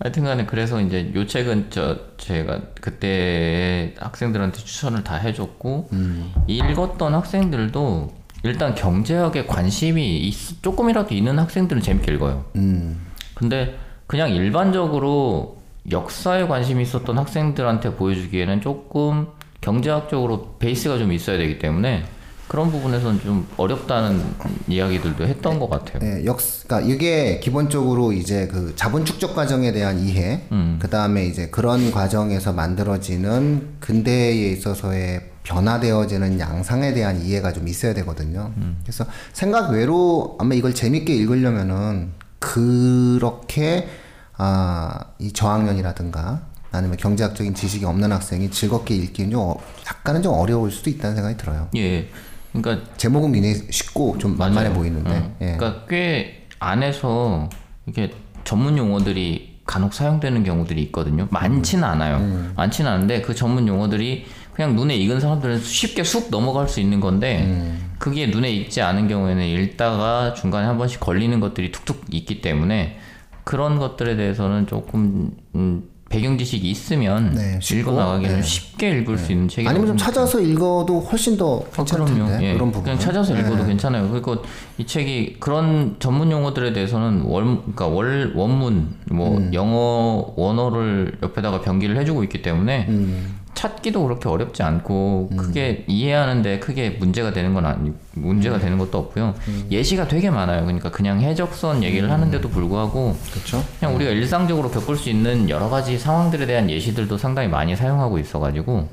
하여튼간에 0.00 0.46
그래서 0.46 0.80
이제 0.80 1.12
요 1.14 1.26
책은 1.26 1.68
저 1.70 1.96
제가 2.16 2.60
그때 2.80 3.94
학생들한테 4.00 4.58
추천을 4.58 5.04
다 5.04 5.14
해줬고 5.16 5.90
음. 5.92 6.32
읽었던 6.48 7.14
학생들도 7.14 8.12
일단 8.44 8.74
경제학에 8.74 9.46
관심이 9.46 10.18
있- 10.26 10.62
조금이라도 10.62 11.14
있는 11.14 11.38
학생들은 11.38 11.80
재밌게 11.82 12.12
읽어요. 12.14 12.44
음. 12.56 13.06
근데 13.34 13.78
그냥 14.08 14.30
일반적으로 14.30 15.61
역사에 15.90 16.46
관심이 16.46 16.82
있었던 16.82 17.18
학생들한테 17.18 17.96
보여주기에는 17.96 18.60
조금 18.60 19.26
경제학적으로 19.60 20.56
베이스가 20.58 20.98
좀 20.98 21.12
있어야 21.12 21.38
되기 21.38 21.58
때문에 21.58 22.04
그런 22.48 22.70
부분에서는 22.70 23.20
좀 23.20 23.48
어렵다는 23.56 24.20
이야기들도 24.68 25.24
했던 25.24 25.58
것 25.58 25.70
같아요. 25.70 26.00
네, 26.00 26.24
역, 26.26 26.38
그러니까 26.66 26.92
이게 26.92 27.40
기본적으로 27.40 28.12
이제 28.12 28.46
그 28.46 28.74
자본 28.76 29.06
축적 29.06 29.34
과정에 29.34 29.72
대한 29.72 29.98
이해, 29.98 30.42
음. 30.52 30.78
그 30.80 30.90
다음에 30.90 31.24
이제 31.24 31.48
그런 31.48 31.90
과정에서 31.90 32.52
만들어지는 32.52 33.76
근대에 33.80 34.50
있어서의 34.50 35.30
변화되어지는 35.44 36.38
양상에 36.40 36.92
대한 36.92 37.22
이해가 37.22 37.54
좀 37.54 37.68
있어야 37.68 37.94
되거든요. 37.94 38.52
음. 38.58 38.76
그래서 38.82 39.06
생각 39.32 39.70
외로 39.70 40.36
아마 40.38 40.54
이걸 40.54 40.74
재밌게 40.74 41.14
읽으려면은 41.14 42.10
그렇게 42.38 43.88
아, 44.36 44.98
이 45.18 45.32
저학년이라든가 45.32 46.42
아니면 46.70 46.96
경제학적인 46.96 47.54
지식이 47.54 47.84
없는 47.84 48.10
학생이 48.12 48.50
즐겁게 48.50 48.94
읽기는 48.96 49.30
좀 49.30 49.40
어- 49.40 49.56
약간은 49.86 50.22
좀 50.22 50.32
어려울 50.34 50.70
수도 50.70 50.88
있다는 50.90 51.16
생각이 51.16 51.36
들어요. 51.36 51.68
예. 51.76 52.08
그러니까 52.52 52.86
제목은 52.96 53.32
굉장히 53.32 53.56
쉽고 53.70 54.18
좀 54.18 54.36
만만해 54.36 54.68
맞아요. 54.70 54.78
보이는데. 54.78 55.10
어. 55.10 55.36
예. 55.42 55.56
그러니까 55.56 55.84
꽤 55.88 56.46
안에서 56.58 57.48
이게 57.86 58.10
전문 58.44 58.78
용어들이 58.78 59.60
간혹 59.66 59.94
사용되는 59.94 60.42
경우들이 60.44 60.82
있거든요. 60.84 61.28
많지는 61.30 61.84
않아요. 61.84 62.16
음. 62.18 62.52
많지는 62.56 62.90
않은데 62.90 63.20
그 63.22 63.34
전문 63.34 63.68
용어들이 63.68 64.26
그냥 64.54 64.74
눈에 64.76 64.96
익은 64.96 65.20
사람들은 65.20 65.60
쉽게 65.62 66.04
쑥 66.04 66.30
넘어갈 66.30 66.68
수 66.68 66.80
있는 66.80 67.00
건데 67.00 67.44
음. 67.46 67.92
그게 67.98 68.26
눈에 68.26 68.50
익지 68.50 68.82
않은 68.82 69.08
경우에는 69.08 69.44
읽다가 69.46 70.34
중간에 70.34 70.66
한 70.66 70.76
번씩 70.78 71.00
걸리는 71.00 71.38
것들이 71.40 71.70
툭툭 71.70 72.04
있기 72.10 72.40
때문에 72.42 72.98
그런 73.44 73.78
것들에 73.78 74.16
대해서는 74.16 74.66
조금 74.66 75.30
음, 75.54 75.84
배경 76.12 76.36
지식이 76.36 76.70
있으면 76.70 77.32
네, 77.32 77.58
읽어 77.72 77.92
나가기는 77.92 78.36
네. 78.36 78.42
쉽게 78.42 78.90
읽을 78.98 79.16
수 79.16 79.32
있는 79.32 79.48
책이 79.48 79.66
아니면 79.66 79.88
좀 79.88 79.96
찾아서 79.96 80.40
읽어도 80.40 81.00
훨씬 81.00 81.38
더 81.38 81.64
아, 81.72 81.76
괜찮을. 81.76 82.04
텐데 82.04 82.38
예. 82.42 82.52
그런 82.52 82.70
부분 82.70 82.84
그냥 82.84 82.98
찾아서 82.98 83.34
읽어도 83.34 83.64
괜찮아요. 83.64 84.10
그리고 84.10 84.36
이 84.76 84.84
책이 84.84 85.38
그런 85.40 85.96
전문 86.00 86.30
용어들에 86.30 86.74
대해서는 86.74 87.22
월, 87.22 87.44
그러니까 87.44 87.86
월 87.86 88.32
원문, 88.36 88.94
뭐 89.10 89.38
음. 89.38 89.54
영어 89.54 90.34
원어를 90.36 91.16
옆에다가 91.22 91.62
변기를 91.62 91.96
해주고 91.96 92.24
있기 92.24 92.42
때문에 92.42 92.86
음. 92.90 93.38
찾기도 93.62 94.02
그렇게 94.02 94.28
어렵지 94.28 94.64
않고 94.64 95.30
크게 95.36 95.84
이해하는데 95.86 96.58
크게 96.58 96.90
문제가 96.98 97.32
되는 97.32 97.54
건 97.54 97.64
아니 97.64 97.92
문제가 98.14 98.58
되는 98.58 98.76
것도 98.76 98.98
없고요. 98.98 99.34
음. 99.46 99.68
예시가 99.70 100.08
되게 100.08 100.30
많아요. 100.30 100.62
그러니까 100.64 100.90
그냥 100.90 101.20
해적선 101.20 101.84
얘기를 101.84 102.10
하는데도 102.10 102.48
불구하고 102.48 103.16
그렇죠 103.32 103.64
그냥 103.78 103.94
우리가 103.94 104.10
일상적으로 104.10 104.68
겪을 104.68 104.96
수 104.96 105.10
있는 105.10 105.48
여러 105.48 105.68
가지 105.68 105.96
상황들에 105.96 106.46
대한 106.46 106.68
예시들도 106.68 107.16
상당히 107.18 107.46
많이 107.46 107.76
사용하고 107.76 108.18
있어가지고 108.18 108.88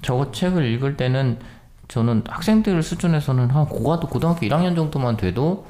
저거 0.00 0.32
책을 0.32 0.64
읽을 0.72 0.96
때는 0.96 1.36
저는 1.88 2.24
학생들 2.26 2.82
수준에서는 2.82 3.50
한 3.50 3.66
고가도 3.66 4.08
고등학교 4.08 4.46
1학년 4.46 4.74
정도만 4.74 5.18
돼도 5.18 5.66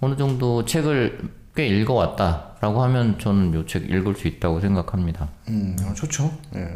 어느 0.00 0.16
정도 0.16 0.64
책을 0.64 1.28
꽤 1.54 1.66
읽어왔다라고 1.66 2.82
하면 2.84 3.18
저는 3.18 3.52
요 3.52 3.66
책 3.66 3.90
읽을 3.90 4.14
수 4.14 4.28
있다고 4.28 4.60
생각합니다. 4.60 5.28
음, 5.48 5.76
어, 5.82 5.92
좋죠 5.94 6.30
예. 6.54 6.68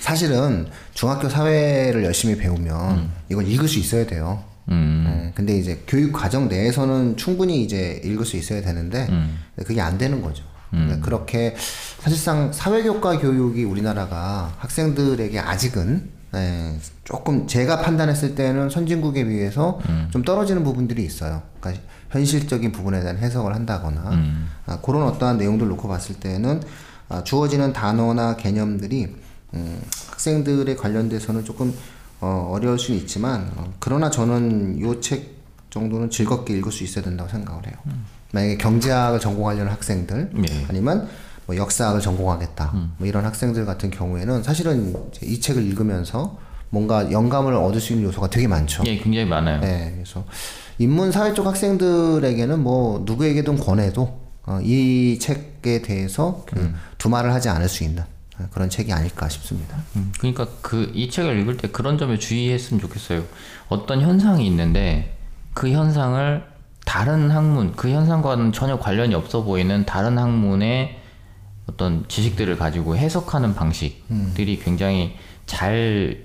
사실은 0.00 0.66
중학교 0.94 1.28
사회를 1.28 2.04
열심히 2.04 2.36
배우면 2.36 3.10
이걸 3.28 3.46
읽을 3.46 3.68
수 3.68 3.78
있어야 3.78 4.06
돼요. 4.06 4.42
음, 4.70 5.06
예, 5.08 5.32
근데 5.34 5.56
이제 5.56 5.82
교육 5.86 6.12
과정 6.12 6.48
내에서는 6.48 7.16
충분히 7.16 7.62
이제 7.62 8.00
읽을 8.04 8.26
수 8.26 8.36
있어야 8.36 8.60
되는데 8.60 9.06
음. 9.08 9.38
그게 9.64 9.80
안 9.80 9.96
되는 9.96 10.20
거죠. 10.20 10.44
그러니까 10.70 11.00
그렇게 11.00 11.56
사실상 11.98 12.52
사회교과 12.52 13.20
교육이 13.20 13.64
우리나라가 13.64 14.52
학생들에게 14.58 15.38
아직은 15.38 16.10
예, 16.34 16.76
조금 17.04 17.46
제가 17.46 17.80
판단했을 17.80 18.34
때는 18.34 18.68
선진국에 18.68 19.24
비해서 19.24 19.80
좀 20.10 20.22
떨어지는 20.22 20.62
부분들이 20.62 21.02
있어요. 21.02 21.42
그러니까 21.58 21.82
현실적인 22.10 22.72
부분에 22.72 23.00
대한 23.00 23.16
해석을 23.18 23.54
한다거나 23.54 24.12
아, 24.66 24.80
그런 24.80 25.04
어떠한 25.04 25.38
내용들 25.38 25.68
놓고 25.68 25.88
봤을 25.88 26.16
때는 26.16 26.62
아, 27.08 27.24
주어지는 27.24 27.72
단어나 27.72 28.36
개념들이 28.36 29.16
음, 29.54 29.80
학생들에 30.10 30.76
관련돼서는 30.76 31.44
조금 31.44 31.74
어, 32.20 32.48
어려울 32.52 32.78
수는 32.78 33.00
있지만 33.00 33.50
어, 33.56 33.72
그러나 33.78 34.10
저는 34.10 34.80
요 34.80 35.00
책 35.00 35.38
정도는 35.70 36.08
즐겁게 36.10 36.56
읽을 36.56 36.72
수 36.72 36.82
있어야 36.82 37.04
된다고 37.04 37.28
생각을 37.28 37.66
해요. 37.66 37.74
만약에 38.32 38.56
경제학을 38.56 39.20
전공하려는 39.20 39.70
학생들 39.70 40.32
예. 40.36 40.64
아니면 40.68 41.08
뭐 41.46 41.56
역사학을 41.56 42.00
전공하겠다 42.00 42.72
뭐 42.98 43.06
이런 43.06 43.24
학생들 43.26 43.64
같은 43.66 43.90
경우에는 43.90 44.42
사실은 44.42 44.94
이 45.22 45.40
책을 45.40 45.62
읽으면서 45.64 46.38
뭔가 46.70 47.10
영감을 47.12 47.54
얻을 47.54 47.80
수 47.80 47.92
있는 47.92 48.06
요소가 48.08 48.28
되게 48.30 48.46
많죠. 48.48 48.82
예, 48.86 48.96
굉장히 48.96 49.26
많아요. 49.26 49.60
네, 49.60 49.92
그래서 49.94 50.24
인문 50.78 51.12
사회 51.12 51.32
쪽 51.34 51.46
학생들에게는 51.46 52.60
뭐 52.62 53.02
누구에게든 53.04 53.58
권해도 53.58 54.20
어, 54.46 54.60
이 54.62 55.18
책에 55.20 55.82
대해서 55.82 56.44
그 56.46 56.72
두말을 56.98 57.32
하지 57.34 57.48
않을 57.50 57.68
수 57.68 57.84
있는 57.84 58.02
어, 58.02 58.06
그런 58.50 58.70
책이 58.70 58.92
아닐까 58.92 59.28
싶습니다. 59.28 59.76
음, 59.96 60.12
그러니까 60.18 60.46
그 60.62 60.90
이 60.94 61.10
책을 61.10 61.38
읽을 61.40 61.56
때 61.56 61.68
그런 61.68 61.98
점에 61.98 62.18
주의했으면 62.18 62.80
좋겠어요. 62.80 63.24
어떤 63.68 64.00
현상이 64.00 64.46
있는데 64.46 65.16
그 65.54 65.70
현상을 65.70 66.44
다른 66.84 67.30
학문, 67.30 67.74
그 67.76 67.90
현상과는 67.90 68.52
전혀 68.52 68.78
관련이 68.78 69.14
없어 69.14 69.42
보이는 69.42 69.84
다른 69.84 70.18
학문의 70.18 70.98
어떤 71.66 72.06
지식들을 72.08 72.56
가지고 72.56 72.96
해석하는 72.96 73.54
방식들이 73.54 74.58
굉장히 74.58 75.16
잘 75.44 76.24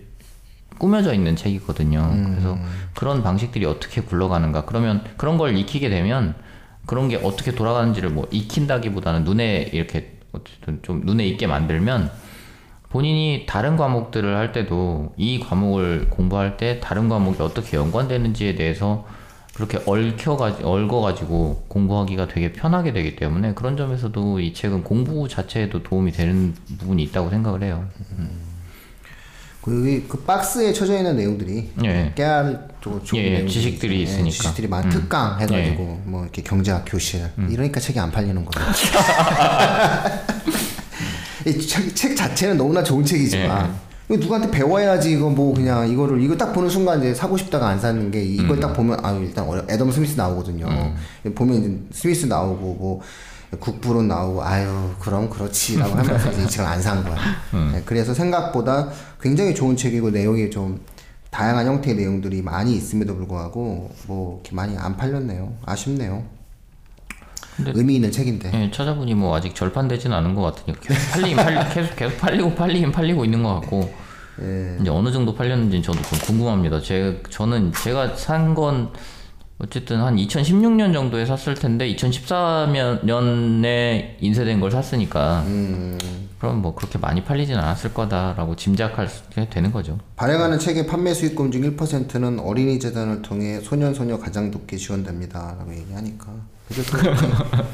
꾸며져 0.78 1.14
있는 1.14 1.36
책이거든요. 1.36 2.10
그래서 2.30 2.58
그런 2.94 3.24
방식들이 3.24 3.66
어떻게 3.66 4.02
굴러가는가. 4.02 4.66
그러면 4.66 5.04
그런 5.18 5.38
걸 5.38 5.58
익히게 5.58 5.90
되면 5.90 6.34
그런 6.86 7.10
게 7.10 7.18
어떻게 7.18 7.52
돌아가는지를 7.54 8.10
뭐 8.10 8.28
익힌다기보다는 8.32 9.24
눈에 9.26 9.70
이렇게 9.74 10.18
어쨌든 10.34 10.80
좀 10.82 11.02
눈에 11.06 11.26
익게 11.28 11.48
만들면 11.48 12.12
본인이 12.90 13.46
다른 13.48 13.76
과목들을 13.76 14.36
할 14.36 14.52
때도 14.52 15.14
이 15.18 15.40
과목을 15.40 16.10
공부할 16.10 16.58
때 16.58 16.80
다른 16.80 17.10
과목이 17.10 17.42
어떻게 17.42 17.78
연관되는지에 17.78 18.56
대해서 18.56 19.06
그렇게 19.56 19.80
얽혀가 19.86 20.58
얽어가지고 20.64 21.66
공부하기가 21.68 22.28
되게 22.28 22.52
편하게 22.54 22.92
되기 22.94 23.16
때문에 23.16 23.54
그런 23.54 23.78
점에서도 23.78 24.40
이 24.40 24.54
책은 24.54 24.84
공부 24.84 25.28
자체에도 25.28 25.84
도움이 25.84 26.12
되는 26.12 26.56
부분이 26.80 27.02
있다고 27.04 27.30
생각을 27.30 27.64
해요. 27.64 27.88
그, 29.64 30.04
그 30.10 30.18
박스에 30.20 30.74
쳐져 30.74 30.98
있는 30.98 31.16
내용들이 31.16 31.70
예. 31.86 32.12
깨알 32.16 32.68
또 32.82 33.02
좋은 33.02 33.22
예, 33.22 33.26
예, 33.26 33.30
내용들이 33.36 33.54
지식들이 33.54 34.00
예, 34.00 34.04
있으니까. 34.04 34.26
음. 34.26 34.30
지식들이 34.30 34.68
많 34.68 34.90
특강 34.90 35.40
해가지고 35.40 36.02
뭐 36.04 36.24
이렇게 36.24 36.42
경제학 36.42 36.84
교실 36.86 37.22
이러니까 37.50 37.80
책이 37.80 37.98
안 37.98 38.12
팔리는 38.12 38.44
거예요. 38.44 38.72
이 41.48 41.62
책, 41.66 41.96
책 41.96 42.18
자체는 42.18 42.58
너무나 42.58 42.84
좋은 42.84 43.06
책이지만 43.06 43.74
이거 44.10 44.18
누구한테 44.18 44.52
배워야지 44.52 45.14
이거 45.14 45.30
뭐 45.30 45.54
그냥 45.54 45.88
이거를 45.90 46.22
이거 46.22 46.36
딱 46.36 46.52
보는 46.52 46.70
순간 46.70 47.00
이제 47.00 47.14
사고 47.14 47.38
싶다가 47.38 47.70
안 47.70 47.80
사는 47.80 48.12
게 48.12 48.22
이걸 48.22 48.60
딱 48.60 48.74
보면 48.74 49.00
아 49.04 49.14
일단 49.14 49.46
어려- 49.48 49.64
애덤 49.70 49.90
스미스 49.92 50.18
나오거든요. 50.18 50.94
보면 51.36 51.56
이제 51.58 51.80
스미스 52.00 52.26
나오고 52.26 52.74
뭐 52.76 53.02
국부론 53.60 54.08
나오고 54.08 54.44
아유 54.44 54.92
그럼 55.00 55.30
그렇지라고 55.30 55.94
하면서 55.96 56.32
이제 56.32 56.44
이 56.44 56.48
책을 56.48 56.66
안 56.70 56.82
산 56.82 57.04
거야. 57.04 57.16
네, 57.72 57.82
그래서 57.86 58.14
생각보다 58.14 58.90
굉장히 59.22 59.54
좋은 59.56 59.76
책이고 59.76 60.10
내용이 60.12 60.50
좀 60.52 60.82
다양한 61.30 61.66
형태의 61.66 61.96
내용들이 61.98 62.42
많이 62.42 62.76
있음에도 62.76 63.16
불구하고 63.16 63.92
뭐 64.08 64.42
이렇게 64.44 64.56
많이 64.56 64.78
안 64.78 64.96
팔렸네요. 64.98 65.54
아쉽네요. 65.66 66.24
의미 67.66 67.96
있는 67.96 68.12
책인데. 68.12 68.52
예, 68.54 68.72
찾아보니 68.72 69.14
뭐 69.14 69.36
아직 69.36 69.54
절판되진 69.56 70.12
않은 70.12 70.34
것 70.36 70.42
같으니까 70.42 70.80
계속 70.82 71.12
팔리긴 71.12 71.38
팔 71.38 71.70
계속 71.74 71.96
계속 71.96 72.18
팔리고 72.18 72.56
팔리긴 72.56 72.92
팔리고 72.92 73.26
있는 73.26 73.44
것 73.44 73.60
같고 73.62 73.94
예. 74.42 74.78
이제 74.82 74.90
어느 74.90 75.12
정도 75.12 75.36
팔렸는지 75.36 75.82
저도 75.84 76.02
좀 76.02 76.20
궁금합니다. 76.20 76.82
제 76.82 77.22
저는 77.30 77.72
제가 77.74 78.16
산 78.16 78.56
건 78.56 78.90
어쨌든 79.64 80.02
한 80.02 80.18
2016년 80.18 80.94
정도에 80.94 81.26
샀을 81.26 81.56
텐데 81.56 81.88
2014년에 81.96 84.18
인쇄된 84.20 84.60
걸 84.60 84.70
샀으니까 84.72 85.46
그럼 86.38 86.62
뭐 86.62 86.76
그렇게 86.76 87.00
많이 87.00 87.24
팔리진 87.24 87.56
않았을 87.56 87.94
거다라고 87.94 88.58
짐작할 88.58 89.08
수 89.08 89.24
되는 89.50 89.72
거죠. 89.72 89.98
발행하는 90.18 90.60
책의 90.60 90.88
판매 90.88 91.14
수익금 91.14 91.52
중 91.52 91.62
1%는 91.62 92.40
어린이 92.40 92.78
재단을 92.80 93.22
통해 93.22 93.62
소년 93.62 93.94
소녀 93.94 94.20
가장 94.20 94.52
돕게 94.52 94.76
지원됩니다라고 94.76 95.74
얘기하니까. 95.74 96.28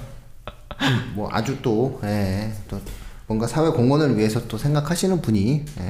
뭐 1.16 1.28
아주 1.32 1.58
또, 1.64 2.00
예, 2.04 2.54
또 2.68 2.80
뭔가 3.26 3.48
사회 3.48 3.70
공헌을 3.70 4.16
위해서 4.18 4.48
또 4.48 4.56
생각하시는 4.58 5.22
분이 5.22 5.66
예, 5.80 5.90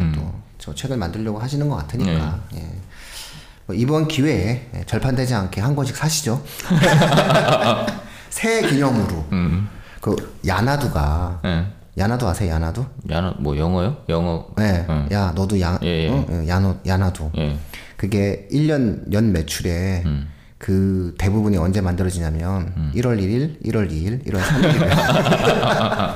또저 0.57 0.73
책을 0.73 0.95
만들려고 0.95 1.39
하시는 1.39 1.67
것 1.67 1.75
같으니까. 1.75 2.39
예. 2.55 2.65
뭐 3.69 3.75
이번 3.75 4.07
기회에 4.07 4.67
예, 4.75 4.83
절판되지 4.87 5.35
않게 5.35 5.61
한 5.61 5.75
권씩 5.75 5.95
사시죠. 5.95 6.43
새 8.31 8.67
기념으로 8.67 9.25
그 10.01 10.15
야나두가 10.47 11.39
예. 11.45 11.67
야나두 11.95 12.27
아세요 12.27 12.53
야나두? 12.53 12.83
야나 13.11 13.35
뭐 13.37 13.55
영어요? 13.55 13.97
영어. 14.09 14.47
네. 14.57 14.87
야, 15.11 15.31
너도 15.35 15.61
야, 15.61 15.77
예, 15.83 16.05
예. 16.05 16.09
어? 16.09 16.25
어, 16.27 16.43
야노, 16.47 16.77
야나도. 16.87 17.31
예. 17.37 17.59
그게 17.95 18.47
1년 18.51 19.13
연 19.13 19.31
매출에 19.33 20.01
음. 20.03 20.29
그 20.57 21.13
대부분이 21.19 21.57
언제 21.57 21.79
만들어지냐면 21.79 22.73
1월 22.95 23.19
1일, 23.19 23.63
1월 23.65 23.91
2일, 23.91 24.25
1월 24.25 24.39
3일이에요. 24.39 26.13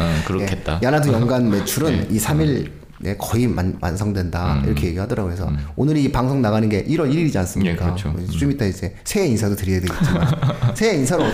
음, 0.00 0.22
그렇겠다. 0.26 0.80
예. 0.82 0.86
야나도 0.86 1.12
연간 1.12 1.48
매출은 1.48 2.10
이 2.10 2.18
3일 2.18 2.72
에 3.04 3.14
거의 3.18 3.46
만, 3.46 3.76
완성된다 3.80 4.62
이렇게 4.64 4.86
얘기하더라고요. 4.88 5.34
그래서 5.34 5.52
오늘 5.76 5.98
이 5.98 6.10
방송 6.10 6.40
나가는 6.40 6.66
게 6.68 6.82
1월 6.84 7.12
1일이지 7.12 7.36
않습니까? 7.36 7.72
예, 7.72 7.76
그렇죠. 7.76 8.14
좀 8.38 8.50
이따 8.50 8.64
이제 8.64 8.94
새해 9.04 9.26
인사도 9.26 9.54
드려야 9.54 9.80
되겠지만 9.80 10.26
새해 10.74 10.96
인사로 10.96 11.24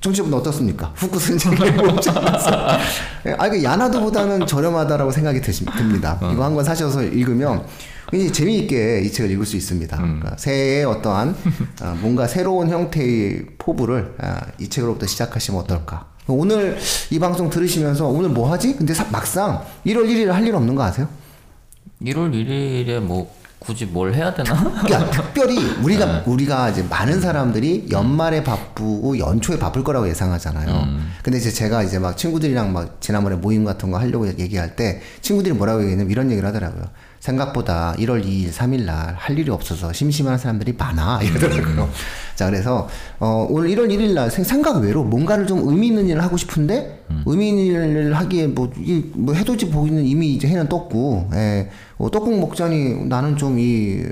정치분 0.00 0.32
어떻습니까? 0.34 0.92
후쿠스. 0.96 1.38
예, 3.26 3.34
아 3.38 3.46
이거 3.46 3.62
야나도보다는 3.62 4.46
저렴하다라고 4.46 5.10
생각이 5.10 5.40
드시, 5.40 5.64
듭니다. 5.64 6.18
이거 6.32 6.44
한 6.44 6.54
권 6.54 6.64
사셔서 6.64 7.02
읽으면 7.04 7.64
굉장히 8.10 8.32
재미있게 8.32 9.02
이 9.02 9.12
책을 9.12 9.30
읽을 9.30 9.46
수 9.46 9.56
있습니다. 9.56 9.96
그러니까 9.96 10.36
새해에 10.36 10.82
어떠한 10.84 11.36
어, 11.82 11.96
뭔가 12.00 12.26
새로운 12.26 12.68
형태의 12.68 13.46
포부를 13.56 14.14
아, 14.18 14.40
이 14.58 14.68
책으로부터 14.68 15.06
시작하시면 15.06 15.60
어떨까? 15.60 16.08
오늘 16.32 16.78
이 17.10 17.18
방송 17.18 17.50
들으시면서 17.50 18.06
오늘 18.06 18.30
뭐 18.30 18.50
하지? 18.52 18.74
근데 18.76 18.94
사- 18.94 19.06
막상 19.10 19.62
1월 19.86 20.04
1일 20.06 20.26
할일 20.28 20.54
없는 20.54 20.74
거 20.74 20.82
아세요? 20.82 21.08
1월 22.02 22.32
1일에 22.32 23.00
뭐 23.00 23.30
굳이 23.58 23.84
뭘 23.84 24.14
해야 24.14 24.32
되나? 24.32 24.54
그러니까 24.82 25.10
특별히 25.10 25.58
우리가 25.82 26.06
네. 26.06 26.22
우리가 26.24 26.70
이제 26.70 26.82
많은 26.88 27.20
사람들이 27.20 27.88
연말에 27.90 28.42
바쁘고 28.42 29.18
연초에 29.18 29.58
바쁠 29.58 29.84
거라고 29.84 30.08
예상하잖아요. 30.08 30.74
음. 30.84 31.12
근데 31.22 31.38
이제 31.38 31.50
제가 31.50 31.82
이제 31.82 31.98
막 31.98 32.16
친구들이랑 32.16 32.72
막 32.72 32.96
지난번에 33.02 33.36
모임 33.36 33.64
같은 33.66 33.90
거 33.90 33.98
하려고 33.98 34.26
얘기할 34.26 34.76
때 34.76 35.02
친구들이 35.20 35.54
뭐라고 35.54 35.80
얘기했냐면 35.82 36.10
이런 36.10 36.30
얘기를 36.30 36.48
하더라고요. 36.48 36.84
생각보다 37.20 37.94
1월 37.98 38.24
2일, 38.24 38.50
3일 38.50 38.84
날 38.84 39.14
할 39.16 39.38
일이 39.38 39.50
없어서 39.50 39.92
심심한 39.92 40.38
사람들이 40.38 40.72
많아 40.76 41.20
이러더라고요. 41.22 41.84
음. 41.84 41.90
자 42.34 42.46
그래서 42.46 42.88
어, 43.18 43.46
오늘 43.50 43.68
1월 43.70 43.88
1일 43.88 44.14
날 44.14 44.30
생- 44.30 44.44
생각 44.44 44.78
외로 44.78 45.04
뭔가를 45.04 45.46
좀 45.46 45.68
의미 45.68 45.88
있는 45.88 46.08
일을 46.08 46.22
하고 46.22 46.36
싶은데 46.38 47.04
음. 47.10 47.22
의미 47.26 47.50
있는 47.50 47.64
일을 47.66 48.14
하기에 48.14 48.46
뭐, 48.48 48.70
이, 48.78 49.04
뭐 49.14 49.34
해돋이 49.34 49.70
보이는 49.70 50.04
이미 50.04 50.32
이제 50.34 50.48
해는 50.48 50.68
떴고 50.68 51.30
예, 51.34 51.70
어, 51.98 52.10
떡국 52.10 52.38
먹자니 52.40 53.04
나는 53.06 53.36
좀이 53.36 54.02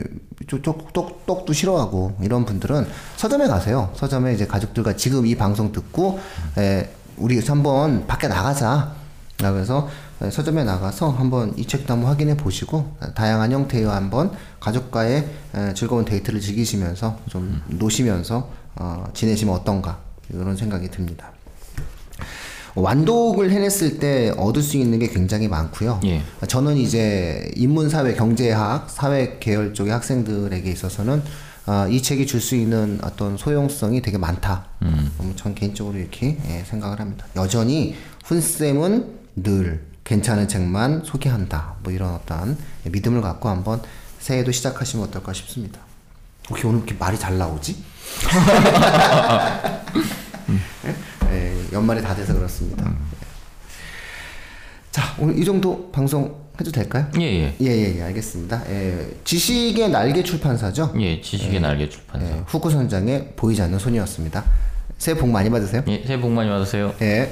떡, 0.62 0.92
떡, 0.92 1.26
떡도 1.26 1.52
싫어하고 1.52 2.16
이런 2.22 2.44
분들은 2.44 2.86
서점에 3.16 3.46
가세요. 3.48 3.90
서점에 3.94 4.34
이제 4.34 4.46
가족들과 4.46 4.94
지금 4.96 5.26
이 5.26 5.34
방송 5.34 5.72
듣고 5.72 6.18
에, 6.58 6.88
우리 7.16 7.40
한번 7.40 8.06
밖에 8.06 8.28
나가자. 8.28 8.92
그래서 9.38 9.88
에, 9.88 10.07
서점에 10.20 10.64
나가서 10.64 11.10
한번 11.10 11.56
이 11.56 11.64
책도 11.64 11.92
한번 11.92 12.10
확인해 12.10 12.36
보시고 12.36 12.96
에, 13.02 13.12
다양한 13.14 13.52
형태의 13.52 13.84
한번 13.86 14.32
가족과의 14.60 15.28
에, 15.54 15.74
즐거운 15.74 16.04
데이트를 16.04 16.40
즐기시면서 16.40 17.18
좀 17.28 17.62
노시면서 17.68 18.50
어, 18.76 19.04
지내시면 19.14 19.54
어떤가 19.54 20.00
이런 20.30 20.56
생각이 20.56 20.88
듭니다. 20.90 21.32
완독을 22.74 23.50
해냈을 23.50 23.98
때 23.98 24.32
얻을 24.36 24.62
수 24.62 24.76
있는 24.76 24.98
게 24.98 25.08
굉장히 25.08 25.48
많고요. 25.48 26.00
예. 26.04 26.22
저는 26.46 26.76
이제 26.76 27.50
인문사회 27.56 28.14
경제학 28.14 28.88
사회 28.90 29.38
계열 29.40 29.74
쪽의 29.74 29.92
학생들에게 29.92 30.70
있어서는 30.70 31.22
아, 31.66 31.86
이 31.88 32.00
책이 32.00 32.26
줄 32.26 32.40
수 32.40 32.54
있는 32.54 32.98
어떤 33.02 33.36
소용성이 33.36 34.00
되게 34.00 34.16
많다. 34.16 34.66
음. 34.82 35.10
전 35.36 35.54
개인적으로 35.54 35.98
이렇게 35.98 36.38
예, 36.48 36.64
생각을 36.64 37.00
합니다. 37.00 37.26
여전히 37.36 37.94
훈쌤은 38.24 39.06
늘 39.36 39.84
괜찮은 40.08 40.48
책만 40.48 41.02
소개한다. 41.04 41.74
뭐 41.82 41.92
이런 41.92 42.14
어떤 42.14 42.56
믿음을 42.84 43.20
갖고 43.20 43.50
한번 43.50 43.82
새해도 44.18 44.50
시작하시면 44.52 45.06
어떨까 45.06 45.34
싶습니다. 45.34 45.80
혹시 46.48 46.66
오늘 46.66 46.78
이렇게 46.78 46.94
말이 46.98 47.18
잘 47.18 47.36
나오지? 47.36 47.76
예, 51.30 51.54
연말이 51.72 52.00
다 52.00 52.14
돼서 52.14 52.32
그렇습니다. 52.32 52.88
예. 52.88 52.94
자, 54.90 55.14
오늘 55.18 55.38
이 55.38 55.44
정도 55.44 55.92
방송 55.92 56.48
해도 56.58 56.72
될까요? 56.72 57.06
예, 57.20 57.24
예. 57.24 57.54
예, 57.60 57.66
예, 57.66 57.98
예, 57.98 58.02
알겠습니다. 58.04 58.62
예, 58.70 59.10
지식의 59.24 59.90
날개 59.90 60.22
출판사죠? 60.22 60.94
예, 60.98 61.20
지식의 61.20 61.60
날개 61.60 61.86
출판사. 61.86 62.26
예, 62.26 62.42
후쿠 62.46 62.70
선장의 62.70 63.34
보이지 63.36 63.60
않는 63.60 63.78
손이었습니다. 63.78 64.42
새해 64.96 65.18
복 65.18 65.28
많이 65.28 65.50
받으세요. 65.50 65.82
예, 65.86 66.02
새해 66.06 66.18
복 66.18 66.32
많이 66.32 66.48
받으세요. 66.48 66.94
예. 67.02 67.30